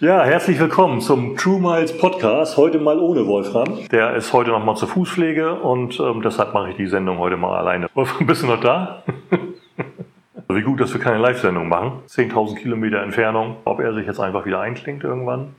Ja, 0.00 0.24
herzlich 0.24 0.58
willkommen 0.58 1.00
zum 1.00 1.36
True 1.36 1.60
Miles 1.60 1.96
Podcast. 1.96 2.56
Heute 2.56 2.80
mal 2.80 2.98
ohne 2.98 3.28
Wolfram. 3.28 3.78
Der 3.92 4.16
ist 4.16 4.32
heute 4.32 4.50
noch 4.50 4.64
mal 4.64 4.74
zur 4.74 4.88
Fußpflege 4.88 5.54
und 5.54 6.00
ähm, 6.00 6.20
deshalb 6.20 6.52
mache 6.52 6.70
ich 6.70 6.76
die 6.76 6.88
Sendung 6.88 7.18
heute 7.18 7.36
mal 7.36 7.56
alleine. 7.56 7.86
Wolfram, 7.94 8.26
bist 8.26 8.42
du 8.42 8.48
noch 8.48 8.60
da? 8.60 9.04
Wie 10.48 10.62
gut, 10.62 10.80
dass 10.80 10.92
wir 10.92 11.00
keine 11.00 11.18
Live-Sendung 11.18 11.68
machen. 11.68 12.02
10.000 12.08 12.56
Kilometer 12.56 13.02
Entfernung. 13.02 13.58
Ob 13.64 13.78
er 13.78 13.94
sich 13.94 14.04
jetzt 14.04 14.18
einfach 14.18 14.44
wieder 14.44 14.58
einklingt 14.60 15.04
irgendwann? 15.04 15.54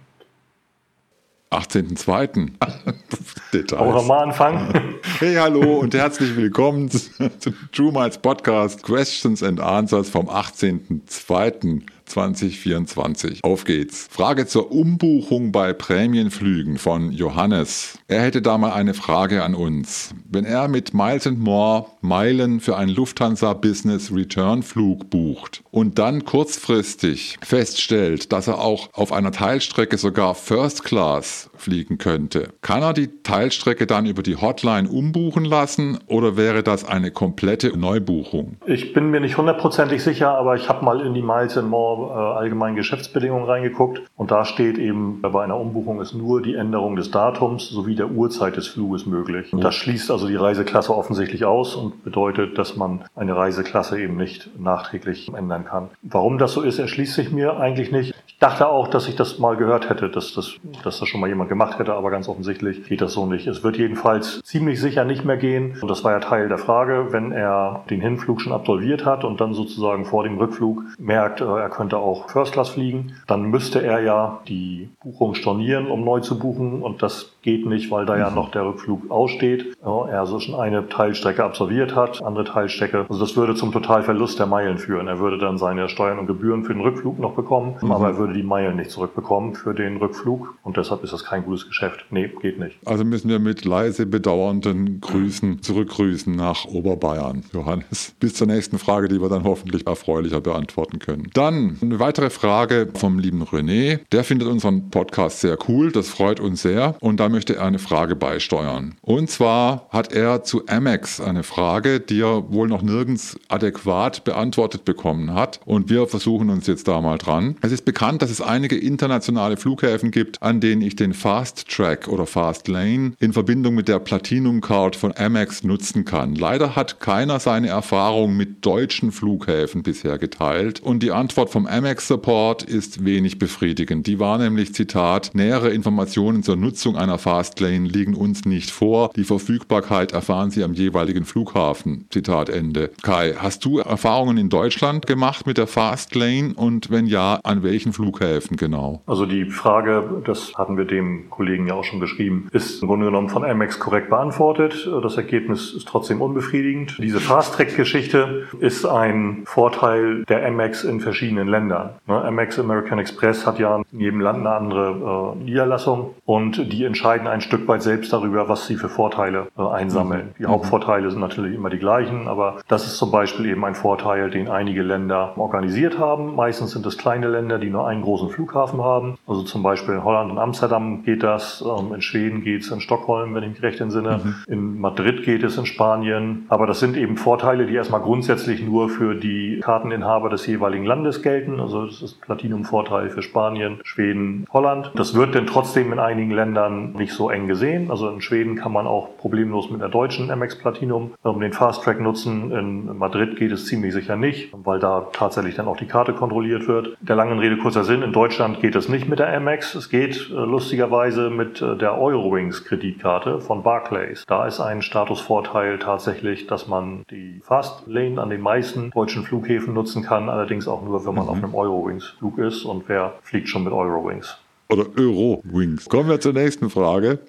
18.02. 1.51 2.49
Details. 3.53 3.81
Auch 3.81 3.93
nochmal 3.93 4.23
anfangen. 4.23 4.73
Hey, 5.19 5.35
hallo 5.35 5.77
und 5.77 5.93
herzlich 5.93 6.35
willkommen 6.35 6.91
zu 6.91 7.53
True 7.71 7.93
Miles 7.93 8.17
Podcast 8.17 8.83
Questions 8.83 9.41
and 9.41 9.61
Answers 9.61 10.09
vom 10.09 10.27
18.02. 10.27 11.83
2024. 12.05 13.43
Auf 13.43 13.65
geht's. 13.65 14.07
Frage 14.09 14.47
zur 14.47 14.71
Umbuchung 14.71 15.51
bei 15.51 15.73
Prämienflügen 15.73 16.77
von 16.77 17.11
Johannes. 17.11 17.99
Er 18.07 18.21
hätte 18.21 18.41
da 18.41 18.57
mal 18.57 18.73
eine 18.73 18.93
Frage 18.93 19.43
an 19.43 19.55
uns. 19.55 20.13
Wenn 20.29 20.45
er 20.45 20.67
mit 20.67 20.93
Miles 20.93 21.25
More 21.31 21.87
Meilen 22.01 22.59
für 22.59 22.77
einen 22.77 22.93
Lufthansa 22.93 23.53
Business 23.53 24.11
Return 24.13 24.63
Flug 24.63 25.09
bucht 25.09 25.63
und 25.71 25.97
dann 25.97 26.23
kurzfristig 26.25 27.37
feststellt, 27.43 28.31
dass 28.31 28.47
er 28.47 28.59
auch 28.59 28.89
auf 28.93 29.11
einer 29.11 29.31
Teilstrecke 29.31 29.97
sogar 29.97 30.35
First 30.35 30.83
Class 30.83 31.49
fliegen 31.55 31.97
könnte, 31.97 32.49
kann 32.61 32.83
er 32.83 32.93
die 32.93 33.23
Teilstrecke 33.23 33.87
dann 33.87 34.05
über 34.05 34.23
die 34.23 34.35
Hotline 34.35 34.87
umbuchen 34.89 35.45
lassen 35.45 35.99
oder 36.07 36.37
wäre 36.37 36.63
das 36.63 36.85
eine 36.85 37.11
komplette 37.11 37.77
Neubuchung? 37.77 38.57
Ich 38.65 38.93
bin 38.93 39.09
mir 39.09 39.19
nicht 39.19 39.37
hundertprozentig 39.37 40.03
sicher, 40.03 40.37
aber 40.37 40.55
ich 40.55 40.69
habe 40.69 40.85
mal 40.85 41.01
in 41.01 41.13
die 41.13 41.21
Miles 41.21 41.55
More 41.55 41.94
äh, 41.95 42.37
allgemeinen 42.37 42.75
Geschäftsbedingungen 42.75 43.45
reingeguckt 43.45 44.01
und 44.15 44.31
da 44.31 44.45
steht 44.45 44.77
eben, 44.77 45.21
bei 45.21 45.43
einer 45.43 45.57
Umbuchung 45.57 46.01
ist 46.01 46.13
nur 46.13 46.41
die 46.41 46.55
Änderung 46.55 46.95
des 46.95 47.11
Datums 47.11 47.69
sowie 47.69 47.95
der 47.95 48.11
Uhrzeit 48.11 48.55
des 48.55 48.67
Fluges 48.67 49.05
möglich. 49.05 49.51
Und 49.53 49.63
das 49.63 49.75
schließt 49.75 50.11
also 50.11 50.27
die 50.27 50.35
Reiseklasse 50.35 50.95
offensichtlich 50.95 51.45
aus 51.45 51.75
und 51.75 52.03
bedeutet, 52.03 52.57
dass 52.57 52.75
man 52.75 53.01
eine 53.15 53.35
Reiseklasse 53.35 53.99
eben 53.99 54.17
nicht 54.17 54.49
nachträglich 54.59 55.31
ändern 55.33 55.65
kann. 55.65 55.89
Warum 56.01 56.37
das 56.37 56.53
so 56.53 56.61
ist, 56.61 56.79
erschließt 56.79 57.13
sich 57.13 57.31
mir 57.31 57.57
eigentlich 57.57 57.91
nicht. 57.91 58.13
Ich 58.27 58.39
dachte 58.39 58.67
auch, 58.67 58.87
dass 58.87 59.07
ich 59.07 59.15
das 59.15 59.39
mal 59.39 59.55
gehört 59.55 59.89
hätte, 59.89 60.09
dass 60.09 60.33
das, 60.33 60.55
dass 60.83 60.99
das 60.99 61.07
schon 61.07 61.21
mal 61.21 61.27
jemand 61.27 61.49
gemacht 61.49 61.79
hätte, 61.79 61.93
aber 61.93 62.11
ganz 62.11 62.27
offensichtlich 62.27 62.83
geht 62.83 63.01
das 63.01 63.13
so 63.13 63.25
nicht. 63.25 63.47
Es 63.47 63.63
wird 63.63 63.77
jedenfalls 63.77 64.41
ziemlich 64.43 64.81
sicher 64.81 65.05
nicht 65.05 65.23
mehr 65.23 65.37
gehen. 65.37 65.77
Und 65.81 65.89
das 65.89 66.03
war 66.03 66.11
ja 66.11 66.19
Teil 66.19 66.49
der 66.49 66.57
Frage, 66.57 67.07
wenn 67.11 67.31
er 67.31 67.83
den 67.89 68.01
Hinflug 68.01 68.41
schon 68.41 68.51
absolviert 68.51 69.05
hat 69.05 69.23
und 69.23 69.39
dann 69.39 69.53
sozusagen 69.53 70.05
vor 70.05 70.23
dem 70.23 70.37
Rückflug 70.37 70.83
merkt, 70.99 71.41
äh, 71.41 71.45
er 71.45 71.69
könnte 71.69 71.84
könnte 71.85 71.97
auch 71.97 72.29
First 72.29 72.53
Class 72.53 72.69
fliegen. 72.69 73.13
Dann 73.27 73.43
müsste 73.43 73.83
er 73.83 73.99
ja 73.99 74.39
die 74.47 74.89
Buchung 75.03 75.35
stornieren, 75.35 75.91
um 75.91 76.03
neu 76.03 76.19
zu 76.19 76.39
buchen. 76.39 76.81
Und 76.81 77.03
das 77.03 77.34
geht 77.45 77.65
nicht, 77.65 77.91
weil 77.91 78.05
da 78.05 78.17
ja 78.17 78.29
mhm. 78.29 78.35
noch 78.35 78.51
der 78.51 78.65
Rückflug 78.65 79.09
aussteht. 79.09 79.77
Ja, 79.85 80.07
er 80.07 80.19
also 80.21 80.39
schon 80.39 80.55
eine 80.55 80.89
Teilstrecke 80.89 81.43
absolviert 81.43 81.95
hat, 81.95 82.21
andere 82.23 82.43
Teilstrecke. 82.43 83.05
Also 83.07 83.19
das 83.21 83.37
würde 83.37 83.53
zum 83.53 83.71
Totalverlust 83.71 84.39
der 84.39 84.47
Meilen 84.47 84.79
führen. 84.79 85.07
Er 85.07 85.19
würde 85.19 85.37
dann 85.37 85.59
seine 85.59 85.87
Steuern 85.87 86.17
und 86.17 86.25
Gebühren 86.25 86.63
für 86.63 86.73
den 86.73 86.81
Rückflug 86.81 87.19
noch 87.19 87.35
bekommen, 87.35 87.75
mhm. 87.79 87.91
aber 87.91 88.07
er 88.07 88.17
würde 88.17 88.33
die 88.33 88.43
Meilen 88.43 88.77
nicht 88.77 88.89
zurückbekommen 88.89 89.53
für 89.53 89.75
den 89.75 89.97
Rückflug. 89.97 90.55
Und 90.63 90.75
deshalb 90.75 91.03
ist 91.03 91.13
das 91.13 91.23
kein 91.23 91.45
gutes 91.45 91.67
Geschäft. 91.67 92.05
Nee, 92.09 92.31
geht 92.41 92.59
nicht. 92.59 92.77
Also 92.85 93.05
müssen 93.05 93.29
wir 93.29 93.37
mit 93.37 93.63
leise 93.63 94.07
bedauernden 94.07 94.99
Grüßen 94.99 95.61
zurückgrüßen 95.61 96.35
nach 96.35 96.65
Oberbayern. 96.65 97.43
Johannes, 97.53 98.15
bis 98.19 98.33
zur 98.33 98.47
nächsten 98.47 98.79
Frage, 98.79 99.07
die 99.07 99.21
wir 99.21 99.29
dann 99.29 99.43
hoffentlich 99.43 99.85
erfreulicher 99.85 100.41
beantworten 100.41 100.97
können. 100.97 101.29
Dann 101.35 101.77
eine 101.79 101.99
weitere 101.99 102.31
Frage 102.31 102.89
vom 102.95 103.19
lieben 103.19 103.43
René. 103.43 103.99
Der 104.11 104.23
findet 104.23 104.47
unseren 104.47 104.89
Podcast 104.89 105.41
sehr 105.41 105.59
cool. 105.67 105.91
Das 105.91 106.09
freut 106.09 106.39
uns 106.39 106.63
sehr. 106.63 106.95
Und 107.01 107.19
damit 107.19 107.34
möchte 107.35 107.57
er 107.57 107.65
eine 107.65 107.79
Frage 107.79 108.15
beisteuern. 108.15 108.95
Und 109.01 109.29
zwar 109.29 109.89
hat 109.89 110.13
er 110.13 110.43
zu 110.43 110.67
Amex 110.67 111.19
eine 111.19 111.43
Frage, 111.43 111.99
die 111.99 112.21
er 112.21 112.49
wohl 112.49 112.69
noch 112.69 112.81
nirgends 112.81 113.37
adäquat 113.49 114.23
beantwortet 114.23 114.85
bekommen 114.85 115.33
hat. 115.33 115.59
Und 115.65 115.89
wir 115.89 116.07
versuchen 116.07 116.49
uns 116.49 116.65
jetzt 116.65 116.87
da 116.87 117.01
mal 117.01 117.17
dran. 117.17 117.57
Es 117.61 117.73
ist 117.73 117.83
bekannt, 117.83 118.21
dass 118.21 118.29
es 118.29 118.39
einige 118.39 118.77
internationale 118.77 119.57
Flughäfen 119.57 120.11
gibt, 120.11 120.41
an 120.41 120.61
denen 120.61 120.81
ich 120.81 120.95
den 120.95 121.13
Fast 121.13 121.67
Track 121.67 122.07
oder 122.07 122.25
Fast 122.25 122.69
Lane 122.69 123.11
in 123.19 123.33
Verbindung 123.33 123.75
mit 123.75 123.89
der 123.89 123.99
Platinum 123.99 124.61
Card 124.61 124.95
von 124.95 125.13
Amex 125.17 125.65
nutzen 125.65 126.05
kann. 126.05 126.35
Leider 126.35 126.77
hat 126.77 127.01
keiner 127.01 127.41
seine 127.41 127.67
Erfahrung 127.67 128.37
mit 128.37 128.65
deutschen 128.65 129.11
Flughäfen 129.11 129.83
bisher 129.83 130.17
geteilt. 130.17 130.79
Und 130.79 131.03
die 131.03 131.11
Antwort 131.11 131.49
vom 131.49 131.67
Amex 131.67 132.07
Support 132.07 132.63
ist 132.63 133.03
wenig 133.03 133.39
befriedigend. 133.39 134.07
Die 134.07 134.19
war 134.19 134.37
nämlich, 134.37 134.73
Zitat, 134.73 135.31
nähere 135.33 135.71
Informationen 135.71 136.43
zur 136.45 136.55
Nutzung 136.55 136.95
einer 136.95 137.17
Fastlane 137.25 137.87
liegen 137.87 138.13
uns 138.13 138.45
nicht 138.45 138.69
vor. 138.69 139.09
Die 139.15 139.23
Verfügbarkeit 139.23 140.11
erfahren 140.11 140.51
Sie 140.51 140.63
am 140.63 140.73
jeweiligen 140.73 141.25
Flughafen. 141.25 142.05
Zitat 142.11 142.49
Ende. 142.49 142.91
Kai, 143.01 143.33
hast 143.35 143.65
du 143.65 143.79
Erfahrungen 143.79 144.37
in 144.37 144.49
Deutschland 144.49 145.07
gemacht 145.07 145.47
mit 145.47 145.57
der 145.57 145.65
Fastlane 145.65 146.53
und 146.55 146.91
wenn 146.91 147.07
ja, 147.07 147.39
an 147.43 147.63
welchen 147.63 147.93
Flughäfen 147.93 148.57
genau? 148.57 149.01
Also 149.07 149.25
die 149.25 149.45
Frage, 149.45 150.21
das 150.23 150.53
hatten 150.53 150.77
wir 150.77 150.85
dem 150.85 151.31
Kollegen 151.31 151.65
ja 151.65 151.73
auch 151.73 151.83
schon 151.83 151.99
geschrieben, 151.99 152.47
ist 152.51 152.83
im 152.83 152.89
Grunde 152.89 153.07
genommen 153.07 153.29
von 153.29 153.43
Amex 153.43 153.79
korrekt 153.79 154.11
beantwortet. 154.11 154.87
Das 155.01 155.17
Ergebnis 155.17 155.73
ist 155.73 155.87
trotzdem 155.87 156.21
unbefriedigend. 156.21 156.95
Diese 156.99 157.19
Fast-Track-Geschichte 157.19 158.49
ist 158.59 158.85
ein 158.85 159.41
Vorteil 159.45 160.25
der 160.25 160.45
Amex 160.45 160.83
in 160.83 160.99
verschiedenen 160.99 161.47
Ländern. 161.47 161.89
Ne, 162.05 162.23
Amex 162.23 162.59
American 162.59 162.99
Express 162.99 163.47
hat 163.47 163.57
ja 163.57 163.81
in 163.91 163.99
jedem 163.99 164.21
Land 164.21 164.45
eine 164.45 164.51
andere 164.51 165.33
äh, 165.39 165.43
Niederlassung 165.43 166.13
und 166.25 166.71
die 166.71 166.83
entscheiden 166.83 167.14
entscheiden 167.15 167.27
ein 167.27 167.41
Stück 167.41 167.67
weit 167.67 167.81
selbst 167.81 168.11
darüber, 168.11 168.49
was 168.49 168.67
sie 168.67 168.75
für 168.75 168.89
Vorteile 168.89 169.47
äh, 169.57 169.61
einsammeln. 169.61 170.27
Mhm. 170.27 170.33
Die 170.39 170.45
Hauptvorteile 170.45 171.09
sind 171.11 171.21
natürlich 171.21 171.55
immer 171.55 171.69
die 171.69 171.77
gleichen, 171.77 172.27
aber 172.27 172.57
das 172.67 172.85
ist 172.85 172.97
zum 172.97 173.11
Beispiel 173.11 173.45
eben 173.47 173.63
ein 173.63 173.75
Vorteil, 173.75 174.29
den 174.29 174.49
einige 174.49 174.81
Länder 174.81 175.33
organisiert 175.37 175.97
haben. 175.97 176.35
Meistens 176.35 176.71
sind 176.71 176.85
es 176.85 176.97
kleine 176.97 177.27
Länder, 177.27 177.57
die 177.57 177.69
nur 177.69 177.87
einen 177.87 178.01
großen 178.01 178.29
Flughafen 178.29 178.83
haben. 178.83 179.17
Also 179.27 179.43
zum 179.43 179.63
Beispiel 179.63 179.95
in 179.95 180.03
Holland 180.03 180.31
und 180.31 180.39
Amsterdam 180.39 181.03
geht 181.03 181.23
das, 181.23 181.63
ähm, 181.65 181.93
in 181.93 182.01
Schweden 182.01 182.43
geht 182.43 182.61
es 182.63 182.71
in 182.71 182.81
Stockholm, 182.81 183.33
wenn 183.33 183.43
ich 183.43 183.49
mich 183.49 183.63
recht 183.63 183.79
entsinne. 183.79 184.19
Mhm. 184.23 184.35
In 184.47 184.79
Madrid 184.81 185.23
geht 185.23 185.43
es 185.43 185.57
in 185.57 185.65
Spanien. 185.65 186.45
Aber 186.49 186.67
das 186.67 186.79
sind 186.79 186.97
eben 186.97 187.17
Vorteile, 187.17 187.65
die 187.65 187.75
erstmal 187.75 188.01
grundsätzlich 188.01 188.63
nur 188.63 188.89
für 188.89 189.15
die 189.15 189.61
Karteninhaber 189.63 190.29
des 190.29 190.45
jeweiligen 190.45 190.85
Landes 190.85 191.21
gelten. 191.21 191.59
Also 191.59 191.85
das 191.85 192.01
ist 192.01 192.21
Platinum-Vorteil 192.21 193.09
für 193.09 193.21
Spanien, 193.21 193.79
Schweden, 193.83 194.45
Holland. 194.51 194.91
Das 194.95 195.15
wird 195.15 195.35
denn 195.35 195.47
trotzdem 195.47 195.93
in 195.93 195.99
einigen 195.99 196.31
Ländern 196.31 196.93
nicht 196.93 197.04
so 197.13 197.29
eng 197.29 197.47
gesehen. 197.47 197.91
Also 197.91 198.09
in 198.09 198.21
Schweden 198.21 198.55
kann 198.55 198.71
man 198.71 198.87
auch 198.87 199.17
problemlos 199.17 199.69
mit 199.69 199.81
der 199.81 199.89
deutschen 199.89 200.27
MX 200.27 200.59
Platinum 200.59 201.13
ähm, 201.23 201.39
den 201.39 201.53
Fast 201.53 201.83
Track 201.83 201.99
nutzen. 201.99 202.51
In 202.51 202.97
Madrid 202.97 203.37
geht 203.37 203.51
es 203.51 203.65
ziemlich 203.65 203.93
sicher 203.93 204.15
nicht, 204.15 204.51
weil 204.53 204.79
da 204.79 205.07
tatsächlich 205.11 205.55
dann 205.55 205.67
auch 205.67 205.77
die 205.77 205.85
Karte 205.85 206.13
kontrolliert 206.13 206.67
wird. 206.67 206.97
Der 207.01 207.15
langen 207.15 207.39
Rede 207.39 207.57
kurzer 207.57 207.83
Sinn, 207.83 208.01
in 208.01 208.13
Deutschland 208.13 208.61
geht 208.61 208.75
es 208.75 208.89
nicht 208.89 209.07
mit 209.07 209.19
der 209.19 209.39
MX. 209.39 209.75
Es 209.75 209.89
geht 209.89 210.29
äh, 210.29 210.33
lustigerweise 210.33 211.29
mit 211.29 211.61
äh, 211.61 211.75
der 211.77 211.97
Eurowings 211.99 212.65
Kreditkarte 212.65 213.41
von 213.41 213.63
Barclays. 213.63 214.25
Da 214.27 214.45
ist 214.45 214.59
ein 214.59 214.81
Statusvorteil 214.81 215.79
tatsächlich, 215.79 216.47
dass 216.47 216.67
man 216.67 217.05
die 217.09 217.41
Fast 217.43 217.87
Lane 217.87 218.21
an 218.21 218.29
den 218.29 218.41
meisten 218.41 218.91
deutschen 218.91 219.23
Flughäfen 219.23 219.73
nutzen 219.73 220.03
kann, 220.03 220.29
allerdings 220.29 220.67
auch 220.67 220.81
nur, 220.81 221.05
wenn 221.05 221.15
man 221.15 221.25
mhm. 221.25 221.29
auf 221.29 221.37
einem 221.37 221.55
Eurowings 221.55 222.15
Flug 222.17 222.37
ist 222.37 222.65
und 222.65 222.87
wer 222.87 223.13
fliegt 223.21 223.49
schon 223.49 223.63
mit 223.63 223.73
Eurowings 223.73 224.39
oder 224.69 224.87
Euro-Wings. 224.97 225.85
Kommen 225.89 226.09
wir 226.09 226.19
zur 226.19 226.33
nächsten 226.33 226.69
Frage. 226.69 227.19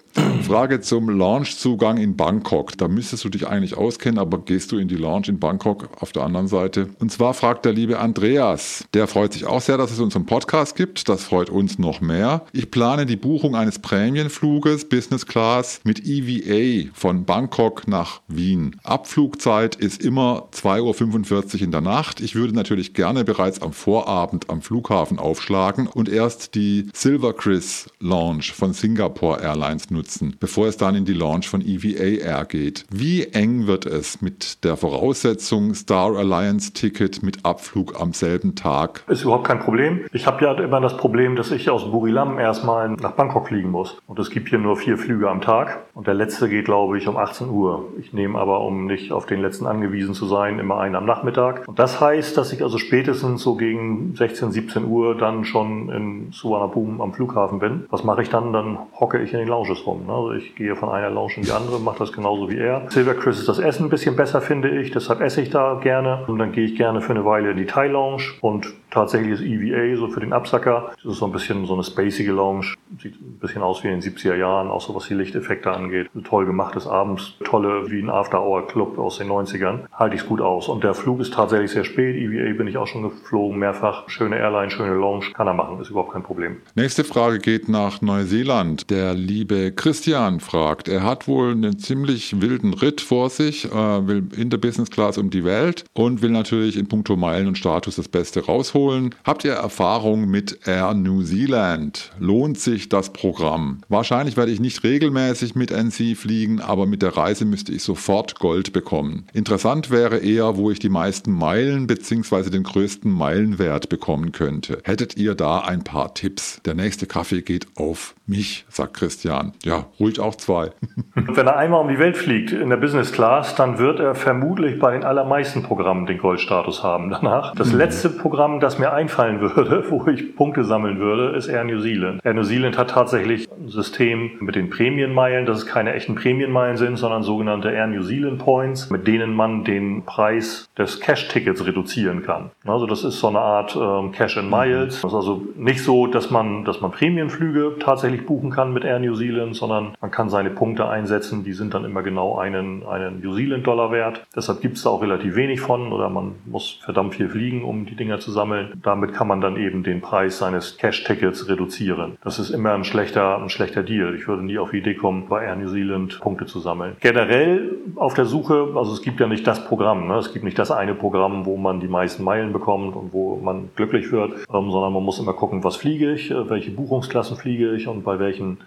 Frage 0.47 0.81
zum 0.81 1.11
Launchzugang 1.11 1.97
in 1.97 2.17
Bangkok. 2.17 2.79
Da 2.79 2.87
müsstest 2.87 3.25
du 3.25 3.29
dich 3.29 3.49
eigentlich 3.49 3.77
auskennen, 3.77 4.21
aber 4.21 4.39
gehst 4.39 4.71
du 4.71 4.79
in 4.79 4.87
die 4.87 4.97
Launch 4.97 5.29
in 5.29 5.41
Bangkok 5.41 5.89
auf 5.99 6.13
der 6.13 6.23
anderen 6.23 6.47
Seite? 6.47 6.89
Und 7.01 7.11
zwar 7.11 7.35
fragt 7.35 7.65
der 7.65 7.73
liebe 7.73 7.99
Andreas. 7.99 8.85
Der 8.95 9.09
freut 9.09 9.33
sich 9.33 9.47
auch 9.47 9.61
sehr, 9.61 9.77
dass 9.77 9.91
es 9.91 9.99
unseren 9.99 10.25
Podcast 10.25 10.77
gibt. 10.77 11.09
Das 11.09 11.25
freut 11.25 11.51
uns 11.51 11.81
noch 11.81 12.01
mehr. 12.01 12.47
Ich 12.53 12.71
plane 12.71 13.07
die 13.07 13.17
Buchung 13.17 13.57
eines 13.57 13.81
Prämienfluges 13.81 14.89
Business 14.89 15.27
Class 15.27 15.81
mit 15.83 16.07
EVA 16.07 16.91
von 16.95 17.25
Bangkok 17.25 17.89
nach 17.89 18.21
Wien. 18.29 18.77
Abflugzeit 18.85 19.75
ist 19.75 20.01
immer 20.01 20.49
2.45 20.53 21.55
Uhr 21.57 21.63
in 21.63 21.71
der 21.73 21.81
Nacht. 21.81 22.21
Ich 22.21 22.37
würde 22.37 22.55
natürlich 22.55 22.95
gerne 22.95 23.25
bereits 23.25 23.61
am 23.61 23.73
Vorabend 23.73 24.49
am 24.49 24.63
Flughafen 24.63 25.19
aufschlagen 25.19 25.89
und 25.89 26.09
erst 26.09 26.55
die 26.55 26.87
Silver 26.95 27.33
Chris 27.33 27.91
Launch 27.99 28.53
von 28.53 28.73
Singapore 28.73 29.43
Airlines 29.43 29.91
nutzen. 29.91 30.06
Bevor 30.41 30.67
es 30.67 30.77
dann 30.77 30.95
in 30.95 31.05
die 31.05 31.13
Launch 31.13 31.49
von 31.49 31.61
EVA 31.61 32.25
Air 32.25 32.45
geht. 32.45 32.85
Wie 32.91 33.25
eng 33.25 33.67
wird 33.67 33.87
es 33.87 34.23
mit 34.23 34.65
der 34.65 34.77
Voraussetzung 34.77 35.75
Star 35.75 36.17
Alliance 36.17 36.73
Ticket 36.73 37.23
mit 37.23 37.45
Abflug 37.45 38.01
am 38.01 38.13
selben 38.13 38.55
Tag? 38.55 39.05
Ist 39.09 39.23
überhaupt 39.23 39.47
kein 39.47 39.61
Problem. 39.61 40.01
Ich 40.13 40.27
habe 40.27 40.45
ja 40.45 40.53
immer 40.53 40.81
das 40.81 40.97
Problem, 40.97 41.37
dass 41.37 41.51
ich 41.51 41.71
aus 41.71 41.91
Burilam 41.91 42.39
erstmal 42.39 42.91
nach 42.91 43.13
Bangkok 43.13 43.49
fliegen 43.49 43.71
muss. 43.71 43.99
Und 44.07 44.19
es 44.19 44.31
gibt 44.31 44.49
hier 44.49 44.59
nur 44.59 44.77
vier 44.77 44.99
Flüge 44.99 45.29
am 45.29 45.41
Tag. 45.41 45.87
Und 45.95 46.07
der 46.07 46.15
letzte 46.15 46.49
geht, 46.49 46.67
glaube 46.67 46.99
ich, 46.99 47.09
um 47.09 47.17
18 47.17 47.49
Uhr. 47.49 47.87
Ich 47.99 48.13
nehme 48.13 48.39
aber, 48.39 48.61
um 48.61 48.87
nicht 48.87 49.13
auf 49.13 49.27
den 49.27 49.41
letzten 49.41 49.67
angewiesen 49.67 50.15
zu 50.15 50.27
sein, 50.27 50.59
immer 50.59 50.79
einen 50.79 50.95
am 50.95 51.07
Nachmittag. 51.07 51.67
Und 51.67 51.79
das 51.79 52.01
heißt, 52.01 52.37
dass 52.37 52.53
ich 52.53 52.63
also 52.63 52.79
spätestens 52.79 53.43
so 53.43 53.57
gegen 53.57 54.15
16, 54.15 54.53
17 54.53 54.85
Uhr 54.85 55.17
dann 55.17 55.45
schon 55.45 55.91
in 55.91 56.33
Suvarnabhumi 56.33 57.01
am 57.01 57.13
Flughafen 57.13 57.59
bin. 57.59 57.87
Was 57.91 58.05
mache 58.05 58.23
ich 58.23 58.31
dann? 58.31 58.53
Dann 58.53 58.79
hocke 58.99 59.23
ich 59.23 59.33
in 59.33 59.39
den 59.39 59.49
Lounges 59.49 59.87
rum. 59.87 59.96
Ne? 60.05 60.13
Also 60.13 60.33
ich 60.33 60.55
gehe 60.55 60.75
von 60.77 60.89
einer 60.89 61.11
Lounge 61.11 61.35
in 61.37 61.43
die 61.43 61.53
andere, 61.53 61.79
mache 61.79 61.99
das 62.01 62.13
genauso 62.13 62.51
wie 62.51 62.59
er. 62.59 62.87
Silver 62.91 63.15
Chris 63.15 63.39
ist 63.39 63.49
das 63.49 63.59
Essen 63.59 63.85
ein 63.85 63.91
bisschen 63.91 64.17
besser, 64.17 64.41
finde 64.41 64.69
ich. 64.69 64.91
Deshalb 64.91 65.21
esse 65.21 65.41
ich 65.41 65.51
da 65.51 65.79
gerne. 65.83 66.25
Und 66.27 66.39
dann 66.39 66.53
gehe 66.53 66.65
ich 66.65 66.77
gerne 66.77 67.01
für 67.01 67.13
eine 67.13 67.25
Weile 67.25 67.51
in 67.51 67.57
die 67.57 67.67
Thai 67.67 67.89
Lounge. 67.89 68.23
Und 68.41 68.75
tatsächlich 68.91 69.33
ist 69.33 69.43
EVA 69.43 69.97
so 69.97 70.09
für 70.09 70.21
den 70.21 70.33
Absacker. 70.33 70.93
Das 71.03 71.13
ist 71.13 71.19
so 71.19 71.27
ein 71.27 71.33
bisschen 71.33 71.67
so 71.67 71.75
eine 71.75 71.85
spacige 71.85 72.33
Lounge. 72.33 72.75
Sieht 73.01 73.21
ein 73.21 73.39
bisschen 73.41 73.63
aus 73.63 73.85
wie 73.85 73.89
in 73.89 74.01
den 74.01 74.03
70er 74.03 74.35
Jahren, 74.35 74.69
auch 74.69 74.81
so 74.81 74.95
was 74.95 75.07
die 75.07 75.15
Lichteffekte 75.15 75.71
angeht. 75.71 76.09
Toll 76.25 76.47
gemachtes 76.47 76.87
abends. 76.87 77.35
Tolle 77.45 77.91
wie 77.91 78.01
ein 78.01 78.11
After-Hour-Club 78.11 78.99
aus 78.99 79.19
den 79.19 79.29
90ern. 79.29 79.81
Halte 79.93 80.17
ich 80.17 80.23
es 80.23 80.27
gut 80.27 80.41
aus. 80.41 80.69
Und 80.69 80.85
der 80.85 80.95
Flug 80.95 81.21
ist 81.21 81.35
tatsächlich 81.35 81.71
sehr 81.71 81.85
spät. 81.85 82.17
EVA 82.17 82.57
bin 82.57 82.67
ich 82.67 82.77
auch 82.77 82.87
schon 82.87 83.03
geflogen, 83.03 83.59
mehrfach. 83.59 84.09
Schöne 84.09 84.39
Airline, 84.39 84.71
schöne 84.71 84.95
Lounge. 84.95 85.27
Kann 85.35 85.47
er 85.47 85.55
machen, 85.55 85.81
ist 85.81 85.91
überhaupt 85.91 86.13
kein 86.13 86.23
Problem. 86.23 86.57
Nächste 86.75 87.05
Frage 87.05 87.39
geht 87.39 87.69
nach 87.69 88.01
Neuseeland. 88.01 88.91
Der 88.91 89.15
liebe 89.15 89.73
Christian 89.87 90.41
fragt, 90.41 90.89
er 90.89 91.05
hat 91.05 91.29
wohl 91.29 91.53
einen 91.53 91.79
ziemlich 91.79 92.41
wilden 92.41 92.75
Ritt 92.75 93.01
vor 93.01 93.31
sich, 93.31 93.67
äh, 93.67 94.09
will 94.09 94.25
in 94.37 94.51
der 94.51 94.59
Business 94.59 94.91
Class 94.91 95.17
um 95.17 95.31
die 95.31 95.45
Welt 95.45 95.85
und 95.93 96.23
will 96.23 96.31
natürlich 96.31 96.77
in 96.77 96.89
puncto 96.89 97.15
Meilen 97.15 97.47
und 97.47 97.57
Status 97.57 97.95
das 97.95 98.09
Beste 98.09 98.47
rausholen. 98.47 99.15
Habt 99.23 99.45
ihr 99.45 99.53
Erfahrung 99.53 100.29
mit 100.29 100.67
Air 100.67 100.95
New 100.95 101.23
Zealand? 101.23 102.11
Lohnt 102.19 102.59
sich 102.59 102.89
das 102.89 103.13
Programm? 103.13 103.79
Wahrscheinlich 103.89 104.37
werde 104.37 104.51
ich 104.51 104.59
nicht 104.59 104.83
regelmäßig 104.83 105.55
mit 105.55 105.71
NC 105.71 106.17
fliegen, 106.17 106.61
aber 106.61 106.87
mit 106.87 107.01
der 107.01 107.17
Reise 107.17 107.45
müsste 107.45 107.73
ich 107.73 107.85
sofort 107.85 108.41
Gold 108.41 108.73
bekommen. 108.73 109.27
Interessant 109.35 109.93
wäre 109.93 110.19
eher, 110.19 110.57
wo 110.57 110.73
ich 110.73 110.81
die 110.81 110.89
meisten 110.89 111.31
Meilen 111.31 111.87
bzw. 111.87 112.51
den 112.51 112.65
größten 112.65 113.13
Meilenwert 113.13 113.89
bekommen 113.89 114.33
könnte. 114.33 114.81
Hättet 114.83 115.17
ihr 115.17 115.37
da 115.37 115.61
ein 115.61 115.85
paar 115.85 116.13
Tipps? 116.13 116.61
Der 116.65 116.75
nächste 116.75 117.07
Kaffee 117.07 117.43
geht 117.43 117.69
auf 117.77 118.17
mich, 118.27 118.65
sagt 118.69 118.95
Christian. 118.95 119.53
Ja, 119.67 119.87
ruhig 120.01 120.21
auch 120.21 120.37
zwei. 120.37 120.71
Wenn 121.15 121.47
er 121.47 121.57
einmal 121.57 121.81
um 121.81 121.89
die 121.89 121.99
Welt 121.99 122.17
fliegt 122.17 122.53
in 122.53 122.71
der 122.71 122.77
Business 122.77 123.13
Class, 123.13 123.55
dann 123.57 123.79
wird 123.79 124.01
er 124.01 124.15
vermutlich 124.15 124.79
bei 124.79 124.93
den 124.93 125.05
allermeisten 125.05 125.63
Programmen 125.63 126.07
den 126.07 126.19
Goldstatus 126.19 126.83
haben 126.83 127.11
danach. 127.11 127.55
Das 127.55 127.73
mhm. 127.73 127.79
letzte 127.79 128.11
Programm, 128.11 128.61
das 128.61 128.79
mir 128.79 128.93
einfallen 128.93 129.41
würde, 129.57 129.85
wo 129.91 130.07
ich 130.07 130.35
Punkte 130.37 130.65
sammeln 130.65 130.99
würde, 130.99 131.37
ist 131.37 131.49
Air 131.49 131.65
New 131.65 131.81
Zealand. 131.81 132.21
Air 132.25 132.35
New 132.35 132.45
Zealand 132.45 132.79
hat 132.79 132.91
tatsächlich 132.91 133.49
ein 133.51 133.69
System 133.69 134.31
mit 134.41 134.55
den 134.55 134.71
Prämienmeilen, 134.71 135.47
dass 135.47 135.59
es 135.59 135.67
keine 135.67 135.95
echten 135.95 136.15
Prämienmeilen 136.15 136.77
sind, 136.77 136.97
sondern 136.97 137.23
sogenannte 137.23 137.71
Air 137.71 137.89
New 137.89 138.03
Zealand 138.03 138.39
Points, 138.39 138.91
mit 138.91 139.07
denen 139.07 139.35
man 139.35 139.65
den 139.65 140.05
Preis 140.05 140.69
des 140.79 141.01
Cash-Tickets 141.01 141.67
reduzieren 141.67 142.23
kann. 142.23 142.51
Also 142.65 142.87
das 142.87 143.05
ist 143.05 143.19
so 143.19 143.29
eine 143.29 143.41
Art 143.41 143.77
ähm, 143.77 144.13
Cash 144.13 144.37
in 144.37 144.49
Miles. 144.49 145.01
Das 145.03 145.13
ist 145.13 145.17
also 145.17 145.43
nicht 145.57 145.83
so, 145.83 146.07
dass 146.07 146.31
man, 146.31 146.65
dass 146.65 146.81
man 146.81 146.93
Prämienflüge 146.93 147.77
tatsächlich 147.81 148.07
tatsächlich 148.07 148.27
buchen 148.27 148.51
kann 148.51 148.73
mit 148.73 148.85
Air 148.85 148.99
New 148.99 149.15
Zealand, 149.15 149.56
sondern 149.57 149.95
man 150.01 150.11
kann 150.11 150.29
seine 150.29 150.51
Punkte 150.51 150.89
einsetzen. 150.89 151.45
Die 151.45 151.53
sind 151.53 151.75
dann 151.75 151.85
immer 151.85 152.03
genau 152.03 152.39
einen, 152.39 152.87
einen 152.87 153.21
New 153.21 153.35
Zealand 153.35 153.67
Dollar 153.67 153.91
wert. 153.91 154.27
Deshalb 154.35 154.61
gibt 154.61 154.77
es 154.77 154.83
da 154.83 154.91
auch 154.91 155.03
relativ 155.03 155.37
wenig 155.37 155.61
von 155.61 155.93
oder 155.93 156.09
man 156.09 156.37
muss 156.45 156.79
verdammt 156.85 157.15
viel 157.15 157.29
fliegen, 157.29 157.65
um 157.65 157.87
die 157.87 157.97
Dinger 157.97 158.21
zu 158.21 158.31
sammeln. 158.31 158.73
Damit 158.83 159.13
kann 159.13 159.29
man 159.29 159.41
dann 159.41 159.57
eben 159.57 159.83
den 159.83 160.01
Preis 160.01 160.39
seines 160.39 160.77
Cash-Tickets 160.77 161.49
reduzieren. 161.49 162.17
Das 162.23 162.39
ist 162.39 162.51
immer 162.51 162.73
ein 162.75 162.85
schlechter, 162.85 163.39
ein 163.41 163.49
schlechter 163.49 163.83
Deal. 163.83 164.15
Ich 164.15 164.29
würde 164.29 164.45
nie 164.45 164.59
auf 164.59 164.71
die 164.71 164.79
Idee 164.79 164.95
kommen, 164.95 165.29
bei 165.29 165.45
Air 165.45 165.57
New 165.57 165.69
Zealand 165.69 166.21
Punkte 166.21 166.47
zu 166.47 166.61
sammeln. 166.61 166.97
Generell 167.01 167.77
auf 167.97 168.15
der 168.15 168.25
Suche, 168.25 168.69
also 168.75 168.93
es 168.93 169.03
gibt 169.03 169.21
ja 169.21 169.27
nicht 169.27 169.47
das 169.47 169.65
Programm, 169.65 170.09
ne? 170.09 170.17
es 170.17 170.33
gibt 170.33 170.45
nicht 170.45 170.59
das 170.59 170.71
eine 170.71 170.95
Programm, 170.95 171.47
wo 171.47 171.57
man 171.57 171.81
die 171.81 171.89
meisten 171.89 172.23
Meilen 172.25 172.53
bekommt 172.53 172.97
und 172.97 173.13
wo 173.13 173.37
man 173.37 173.71
glücklich 173.77 174.13
wird, 174.13 174.33
ähm, 174.53 174.71
sondern 174.71 174.93
man 174.93 175.03
muss 175.03 175.19
immer 175.19 175.33
gucken, 175.33 175.65
was 175.65 175.77
fliege 175.77 176.13
ich, 176.13 176.31
äh, 176.31 176.51
welche 176.51 176.71
Buchungsklassen 176.71 177.37
fliege 177.37 177.75
ich 177.75 177.89
und 177.89 178.05
bei 178.05 178.19
welchen 178.19 178.59